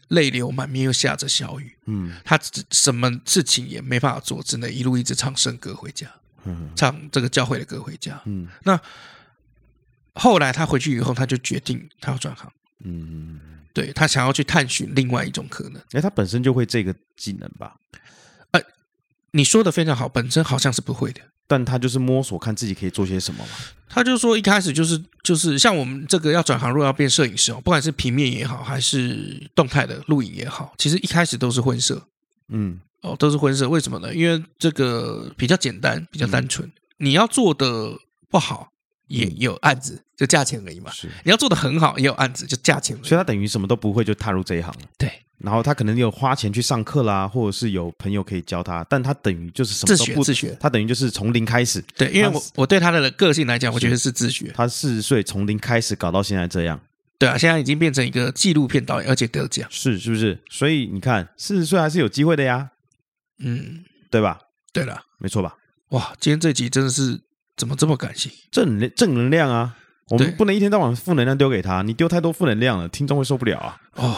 [0.10, 2.40] 泪流满面，又下着小雨，嗯，他
[2.70, 6.06] 什么事情也没办法做，只能一路一直唱圣歌回家，
[6.44, 8.48] 嗯，唱这个教会的歌回家，嗯。
[8.62, 8.80] 那
[10.14, 12.54] 后来他回去以后，他就决定他要转行。
[12.84, 13.40] 嗯，
[13.74, 15.82] 对，他想要去探寻另外一种可能。
[15.92, 17.76] 哎，他本身就会这个技能吧？
[18.52, 18.62] 呃，
[19.32, 23.52] 你说的非常好，本身好像是不会的，但他就是摸索，看自己可以做些什么嘛。
[23.88, 32.02] 他就说一开始就是就是像我们这个要转行，如果要变摄影师哦，不管是平面也好，还是动态的录影也好，其实一开始都是混摄。
[32.50, 34.14] 嗯，哦，都是婚摄，为什么呢？
[34.14, 36.68] 因为这个比较简单，比较单纯。
[36.68, 37.98] 嗯、你要做的
[38.30, 38.73] 不好。
[39.14, 40.92] 也有案子，就价钱而已嘛。
[40.92, 43.08] 是，你要做的很好，也有案子，就价钱而已。
[43.08, 44.88] 所以他等于什么都不会，就踏入这一行了。
[44.98, 45.12] 对。
[45.40, 50.58] 然后他可能有花钱去上课啦，或者是有朋友可以教他，但他等于就是什么都不自学，自学。
[50.60, 51.84] 他等于就是从零开始。
[51.98, 54.52] 对，因为我我对他的个性来讲，我觉得是自学。
[54.56, 56.80] 他四十岁从零开始搞到现在这样。
[57.20, 59.68] 对啊，现在已经变成一个纪录片导演，而且得奖。
[59.70, 60.40] 是，是不是？
[60.50, 62.70] 所以你看，四十岁还是有机会的呀。
[63.40, 64.40] 嗯，对吧？
[64.72, 65.56] 对了，没错吧？
[65.90, 67.20] 哇，今天这集真的是。
[67.56, 68.32] 怎么这么感性？
[68.52, 69.76] 正正能量啊！
[70.10, 73.78] 我们不能一天到晚负能量丢给他，你丢太多负能量了，听众会受不了啊！
[73.96, 74.16] 哦，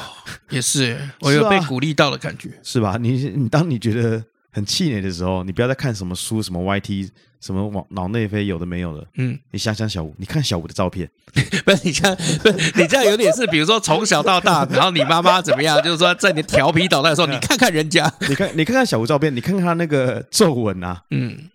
[0.49, 2.97] 也是， 我有被鼓励到的感觉，是吧？
[2.99, 4.21] 你你当你觉得
[4.51, 7.09] 很气馁的时候，你不要再看什么书、什么 YT、
[7.39, 9.07] 什么脑脑内飞，有的没有的。
[9.17, 11.09] 嗯，你想想小吴，你看小吴的照片，
[11.63, 21.51] 不是你看，不是你这样有点是，比如说从小到大，然后你妈妈怎么样，就是说在你调皮捣蛋的时候， 你看看人家，你看你看看小吴照片，你看看他那个皱纹啊，嗯。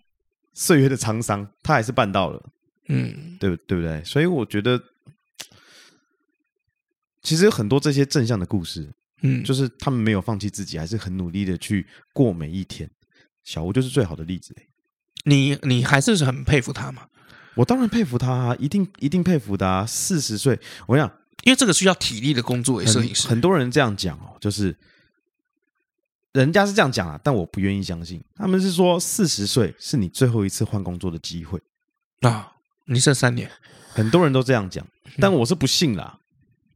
[0.53, 2.49] 岁月的沧桑，他还是办到了，
[2.87, 4.03] 嗯，对对不对？
[4.03, 4.81] 所以我觉得，
[7.21, 8.91] 其实有很多这些正向的故事，
[9.21, 12.89] 嗯，就是他们没有放弃自己，还是很努力的去过每一天。
[13.43, 14.55] 小吴就是最好的例子。
[15.23, 17.07] 你你还是很佩服他吗？
[17.55, 19.85] 我当然佩服他啊，一定一定佩服他啊。
[19.85, 21.07] 四十岁，我想，
[21.43, 24.77] 因为这个需要体力的工作，摄影师，很多人这样讲哦，就是。
[26.33, 28.23] 人家是这样讲啊，但我不愿意相信。
[28.35, 31.59] 他们是说四十岁是你最后一次换工作的机会
[32.21, 32.53] 啊，
[32.85, 33.49] 你剩三年，
[33.89, 34.85] 很多人都这样讲，
[35.19, 36.19] 但我是不信啦。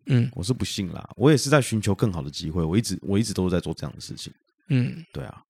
[0.08, 1.10] 嗯，我是不信啦。
[1.16, 4.32] 我也是在寻求更好的机会，我一直我一直都是在做这样的事情。
[4.70, 5.42] 嗯，对啊。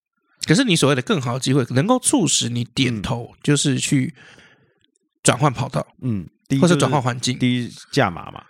[0.46, 4.14] 可是你所谓的更好的机会，能够促使你点头，就是去
[5.24, 6.26] 转换跑道，嗯，
[6.62, 8.44] 或者转换环境，第一价码嘛。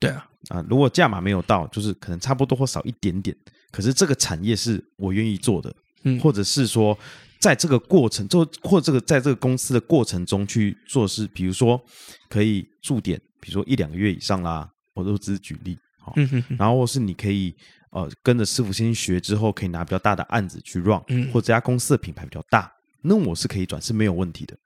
[0.00, 3.34] 对啊，啊，如果价码没有到，就是可能差不多或少一点点。
[3.74, 6.96] 可是这个产业是我愿意做的，嗯，或者是说，
[7.40, 11.84] 在这个过程，就或者这个在这个公司的过程中去做事，比如说
[12.28, 17.52] 可以驻点，比如说一两个月以上啦，我都只是举例，好，嗯哼哼，然后或是你可以
[17.90, 22.72] 呃跟着师傅先学之后，可以拿比较大的案子去 run，嗯，或者这家公司的品牌比较大，
[23.02, 24.56] 那我是可以转，是没有问题的，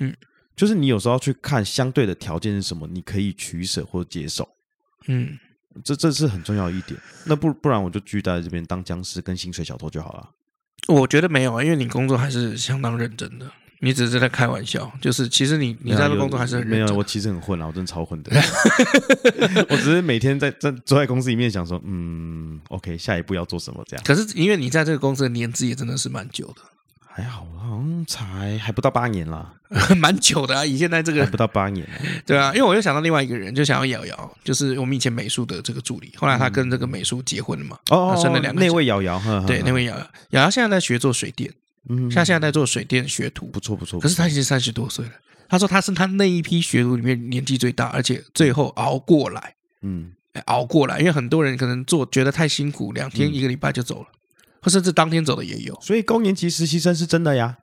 [0.00, 0.12] 嗯，
[0.56, 4.48] 就是你有时候要去看相对的条件是什么，你可以取舍或接受，
[5.06, 5.38] 嗯。
[5.84, 10.28] 这这是很重要一点，那不不然我就继续待在这边当僵尸跟薪水小偷就好了。
[10.88, 13.50] 我觉得没有啊，因为你工作还是相当认真的。
[13.82, 18.30] 你只是在开玩笑，就是其实你你在这工作还是很没有，我其实很混啊，我真的超混的。
[19.70, 24.04] 我只是每天在在坐在公司里面想说，嗯，OK，下一步要做什么这样。
[24.04, 26.62] 可是因为你在这个公司的年资也真的是蛮久的，
[27.12, 29.52] 还好，好像才还不到八年啦，
[29.98, 30.64] 蛮久的啊。
[30.64, 31.86] 以现在这个还不到八年，
[32.24, 38.60] 对啊，因为我又想到另外一个人，就想要瑶瑶，就是我们以前美术的这个助理，后来他跟这个美术结婚了嘛，哦，生了两个。
[38.60, 41.52] 那位瑶瑶，对，那位瑶瑶，瑶瑶现在在学做水电。
[41.88, 43.98] 嗯，像现在在做水电学徒，不错不错。
[43.98, 45.12] 可是他已经三十多岁了。
[45.48, 49.54] 他说他是他那一批学徒里面年纪最大，而且最后熬过来。
[49.80, 50.12] 嗯，
[50.44, 54.08] 熬过来，因为很多人可能做觉得太辛苦，两天一个礼拜就走了，
[54.62, 55.78] 或甚至当天走的也有。
[55.80, 57.56] 所以高年级实习生是真的呀。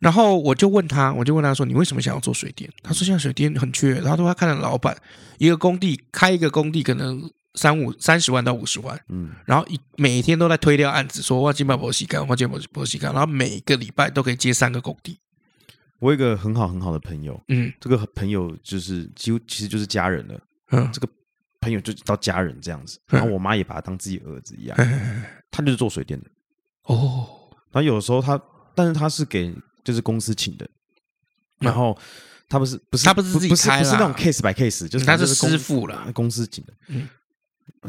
[0.00, 4.96] 然后我就问他，我就问他说：“你为什么想要做水电？”他说：“现在水电很缺。”他说他看到老板
[5.38, 7.30] 一个工地开一个工地可能。
[7.56, 15.16] 三五三十万到五十万，嗯，然后一每天都在推掉案子，说我今把博西干，我今把博西干，然后每个礼拜都可以接三个工地。
[16.00, 20.40] 我有一个很好很好的朋友，嗯，这个朋友就是几乎其实就是家人了，
[20.72, 21.06] 嗯，这个
[21.64, 24.76] 朋友就到家人这样子，然后我妈也把他当自己儿子一样，
[25.50, 26.30] 他就是做水电的，
[26.84, 27.26] 哦，
[27.72, 28.40] 然后有时候他，
[28.74, 30.68] 但是他是给就是公司请的，
[31.58, 31.98] 然后。
[32.46, 36.72] 他不是不是他不是自己开不是那种 case by case，就是他是师傅了，公司请的。
[36.88, 37.08] 嗯，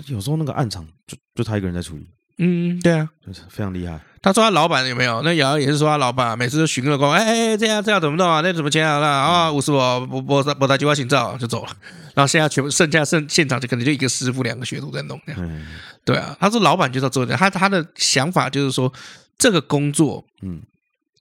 [0.07, 2.09] 有时候那个暗场就就他一个人在处理。
[2.37, 3.99] 嗯，对啊，就是非常厉害。
[4.21, 5.21] 他说他老板有没有？
[5.21, 8.41] 那瑶瑶也是说他老板每次都巡个工，哎哎，这样这样怎么弄啊？
[8.41, 8.99] 那怎么签啊？
[8.99, 11.71] 那啊，五十我我我我打计划行照就走了。
[12.13, 15.41] 然后现在全部剩下剩现场就可能就一个师傅两个学徒在弄这样。
[15.43, 15.67] 嗯，
[16.03, 18.91] 对啊，他说老板就在做这样，他他的想法就是说
[19.37, 20.61] 这个工作，嗯，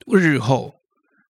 [0.07, 0.73] 日后。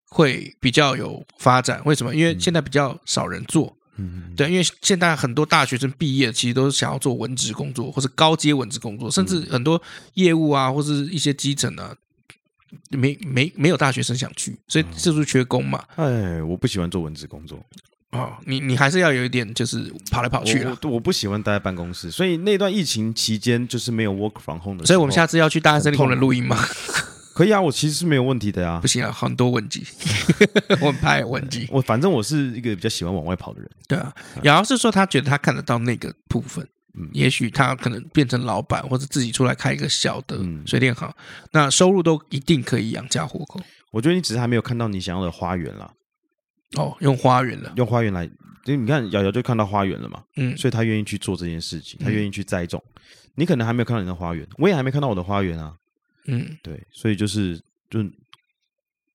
[0.08, 2.16] 会比较有发展，为什么？
[2.16, 9.82] 因为现在比较少人做，嗯，对，因为现在很多大学生毕业，其实都是想要做文职工作，或是高阶文职工作，甚至很多
[10.16, 11.96] 业务啊，或是一些基层啊，
[12.90, 15.84] 没没没有大学生想去，所以是不是缺工嘛？
[15.96, 17.58] 哎，我不喜欢做文职工作
[18.12, 20.90] 哦，你你还是要有一点，就是跑来跑去我。
[20.90, 26.58] 我不喜欢待在办公室，所以那段疫情期间就是没有 work from home 的，所以我们下次要去大安森林公园录音吗？
[27.36, 28.80] 可以啊，我其实是没有问题的呀。
[28.82, 29.86] 不行啊，很多问题，
[30.80, 31.68] 我很怕有问题。
[31.70, 33.70] 我反正我是一个比较喜欢往外跑的人。
[33.90, 36.66] 对啊，瑶瑶是说他觉得他看得到那个部分，
[36.98, 41.14] 嗯，也许他可能变成老板，或者自己出来开一个小的水电行，
[41.52, 43.60] 那收入都一定可以养家糊口。
[43.92, 45.92] 我觉得你只是还没有看到你想要的花园啦。
[46.78, 48.24] 哦，用花园了，用花园来，
[48.64, 52.82] 因为你看瑶瑶就看到花园了嘛，嗯，所以他愿意去做这件事情，他愿意去栽种。
[53.36, 55.76] 你可能还没有看到你的花园，我也还没看到我的花园啊。
[56.28, 57.60] 嗯，对，所以就是，
[57.90, 58.04] 就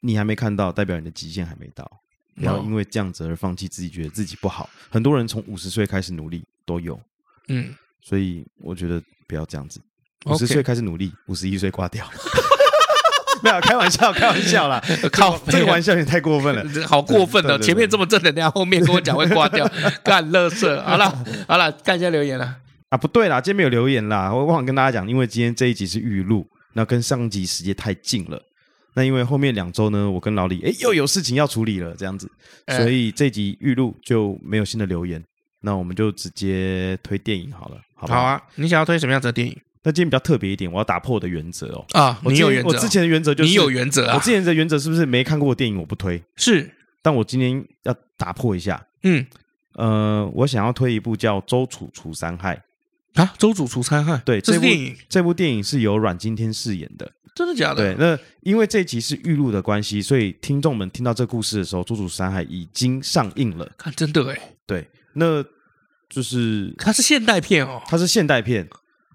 [0.00, 1.90] 你还没看到，代表你的极限还没到，
[2.36, 4.70] 不要因为这样子而放弃自己，觉得自己不好。
[4.88, 6.98] 很多人从五十岁开始努力都有，
[7.48, 9.80] 嗯，所以我觉得不要这样子，
[10.26, 12.08] 五十岁开始努力，五十一岁挂掉，
[13.42, 14.82] 没有开玩笑，开玩笑啦，
[15.12, 19.68] 靠，这个玩笑也太过分了， 好过分了，前面这么正能量，后面跟我讲会挂掉，
[20.04, 20.80] 干乐色。
[20.82, 22.58] 好了，好了，看一下留言了
[22.90, 26.48] 啊，不对啦，今天没有留言啦，我忘了跟大家讲，因为今天这一集是预录。
[26.72, 28.42] 那跟上集时间太近了，
[28.94, 32.30] 那因为后面两周呢，我跟老李哎又有事情要处理了，这样子，
[32.68, 35.22] 所以这集预录就没有新的留言，
[35.60, 38.06] 那我们就直接推电影好了，好？
[38.06, 39.56] 好啊，你想要推什么样子的电影？
[39.82, 41.86] 那今天比较特别一点，我要打破我的原则哦。
[41.92, 42.68] 啊，你有原则？
[42.68, 44.14] 我之前的原则就是你有原则啊。
[44.14, 46.22] 我之前的原则是不是没看过电影我不推？
[46.36, 48.86] 是，但我今天要打破一下。
[49.04, 49.24] 嗯，
[49.76, 52.56] 呃，我想要推一部叫《周楚除三害》。
[53.14, 54.96] 啊，周主除三害，对，这部电影。
[55.08, 57.94] 这部电影是由阮经天饰演的，真的假的？
[57.94, 63.70] 对，那因为这集是预录的关系，所以听众们听到这故事的时候，《周主除三害》已经上映了。
[63.76, 65.44] 看，真的哎，对，那
[66.08, 68.68] 就是它是现代片哦，它是现代片。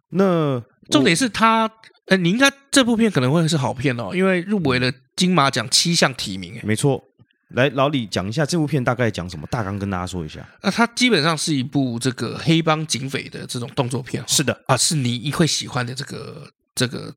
[0.09, 1.69] 那重点是它，
[2.07, 6.59] 呃，你应该这部片可能会是好片哦，因为入围了金马奖七项提名。
[6.63, 7.03] 没错。
[7.49, 10.43] 来，老李讲一下这部片大概讲什么大纲，跟大家说一下。
[10.63, 14.23] 那它基本上是一部这个黑帮警匪的这种动作片。
[14.27, 17.13] 是的啊，是你会喜欢的这个这个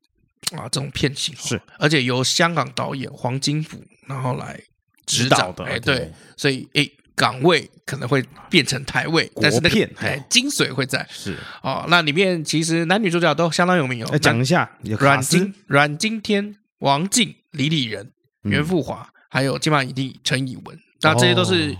[0.51, 1.35] 啊这种片型。
[1.35, 4.61] 是，而且由香港导演黄金甫然后来
[5.07, 5.65] 指导的。
[5.65, 11.05] 哎，对，所以哎，港味可能会变成台味，但是那个哎精髓会在。
[11.09, 14.09] 是哦，那里面其实男女主角都相当有名哦。
[14.11, 18.11] 来讲一下，阮经阮经天、王静、李李仁、
[18.43, 19.11] 袁富华。
[19.29, 21.77] 还有金马影帝陈以文，那这些都是、哦、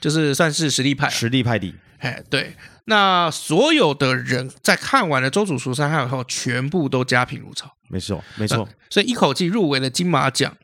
[0.00, 1.74] 就是算是实力派，实力派的。
[1.98, 7.70] 哎，对，那所有的人在看完了《周处除三害》后，全部都家贫如潮。
[7.88, 8.68] 没错，没错。
[8.90, 10.56] 所以一口气入围了金马奖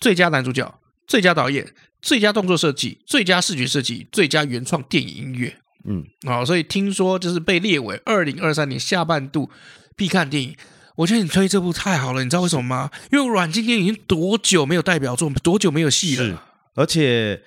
[0.00, 1.66] 最佳男主角、最佳导演、
[2.02, 5.56] 最佳动作设计、最佳视觉设计、最佳原创电影音乐。
[5.88, 9.50] 嗯，好，所以听说就是被列为二零二三年下半度
[9.96, 10.54] 必看电影。
[10.96, 12.90] 我觉得你推这部太好了，你知道为什么吗？
[13.12, 16.24] 因为阮经天已经多久没有代表作，多久没有戏了？
[16.24, 16.36] 是，
[16.74, 17.40] 而且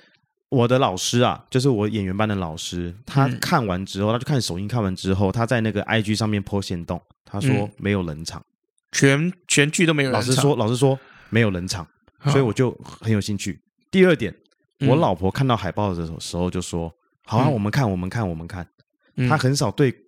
[0.50, 8.44] 我的老师啊，就是我演员班的老师，他看完之后，嗯、他就看首映，看完之后，他在那个 IG 上面 po 限动，他说没有冷场，
[8.92, 10.30] 全全剧都没有冷场。
[10.30, 11.88] 老师说，老师说没有冷场，
[12.26, 13.60] 所以我就很有兴趣。
[13.90, 14.34] 第二点，
[14.82, 16.94] 我老婆看到海报的时候就说
[17.26, 18.68] ：“好啊，我们看，我们看，我们看。”
[19.28, 20.06] 她很少对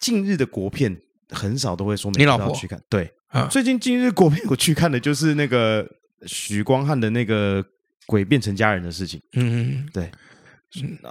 [0.00, 1.00] 近日的国片。
[1.30, 2.80] 很少都会说，你老婆去看。
[2.88, 5.86] 对，啊、最近今日国片我去看的就是那个
[6.26, 7.64] 许光汉的那个
[8.06, 9.20] 鬼变成家人的事情。
[9.32, 10.10] 嗯嗯，对。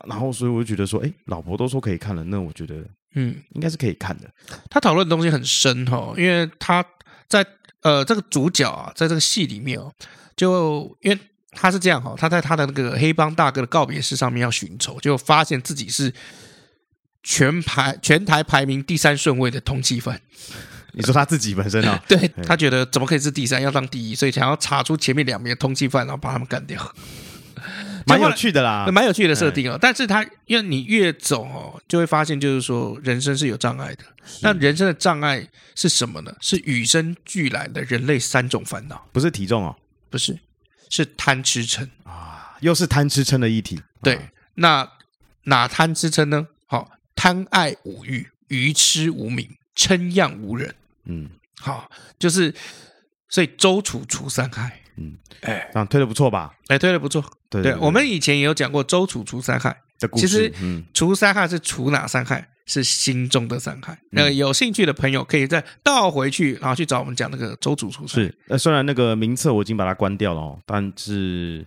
[0.07, 2.75] 然后所以我就觉得说，哎，老婆都说可以看了，那我觉得，
[3.15, 4.29] 嗯，应该是可以看的。
[4.69, 6.85] 他讨论的东西很深哈，因为他
[7.27, 7.45] 在
[7.81, 9.91] 呃这个主角啊，在这个戏里面哦，
[10.35, 11.19] 就因为
[11.51, 16.13] 他是这样哈，他在他的那个黑帮大哥的告别式上面要寻仇，就发现自己是。
[17.27, 20.21] 全排全台排名第三顺位的通缉犯，
[20.93, 21.99] 你说他自己本身啊？
[22.07, 26.79] 对，他觉得怎么可以是第三，要当第一，所以想要查出前面两名的通缉犯，然后把他们干掉，
[28.05, 29.75] 蛮有趣的啦，蛮有趣的设定哦。
[29.81, 34.03] 但是他因为你越走哦，就会发现就是说人生是有障碍的。
[34.41, 36.31] 那人生的障碍是什么呢？
[36.39, 39.75] 是与生俱来的人类三种烦恼，不是体重哦，
[40.11, 40.37] 不是，
[40.91, 43.81] 是贪吃撑啊，又是贪吃撑的议题。
[44.03, 44.87] 对，那
[45.45, 46.47] 哪贪吃撑呢？
[46.67, 46.91] 好。
[47.15, 50.75] 贪爱五欲，愚痴无明，嗔样无人。
[51.05, 51.89] 嗯，好，
[52.19, 52.53] 就是
[53.29, 54.81] 所以周楚除三害。
[54.97, 56.53] 嗯，哎，这样推的不错吧？
[56.67, 57.23] 哎，推的不错。
[57.49, 60.27] 对，对，对，我们以前也有讲过周楚除三害的故事。
[60.27, 62.49] 其实，嗯，除三害是除哪三害？
[62.67, 63.95] 是心中的三害。
[64.09, 68.29] 那有兴趣的朋友可以再倒回去，然后去找我们讲那个周楚除三害。
[68.29, 71.63] 是，呃，虽然那个名册我已经把它关掉了哦，但是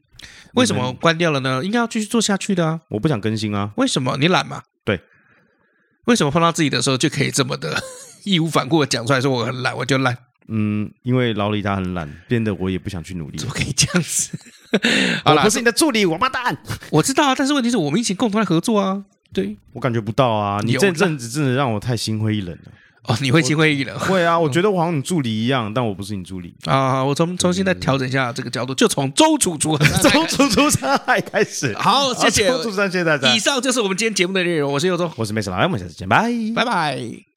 [0.55, 1.65] 为什么关掉了呢？
[1.65, 2.81] 应该要继续做下去的啊！
[2.89, 3.71] 我不想更新啊。
[3.77, 4.17] 为什么？
[4.17, 4.65] 你懒吗？
[6.09, 6.13] 对。
[6.13, 7.83] 为什么碰到自己的时候就可以这么的
[8.25, 10.17] 义无反顾的讲出来说我很懒，我就懒？
[10.49, 13.37] 嗯，因为老李他很懒，变得我也不想去努力。
[13.37, 14.39] 怎么可以这样子？
[15.25, 16.57] 好啦，我不是你的助理，王八蛋！
[16.91, 19.05] 我知道啊，但是问题是我们一起共同来合作啊。
[19.33, 22.73] 对，我感觉不到啊，你这阵子真的让我太心灰意冷了。
[23.09, 23.99] 哦，你会心灰意冷？
[24.01, 27.03] 会啊，我觉得我好像你助理一样，但我不是你助理啊。
[27.03, 31.75] 我从重新再调整一下这个角度，就从周楚楚 周 楚楚伤害开始。
[31.77, 33.35] 好，谢谢周处除三，谢谢大家。
[33.35, 34.73] 以上就是我们今天节目的内容。
[34.73, 37.28] 我是尤忠，我是梅婶，来，我们下次见，拜拜拜。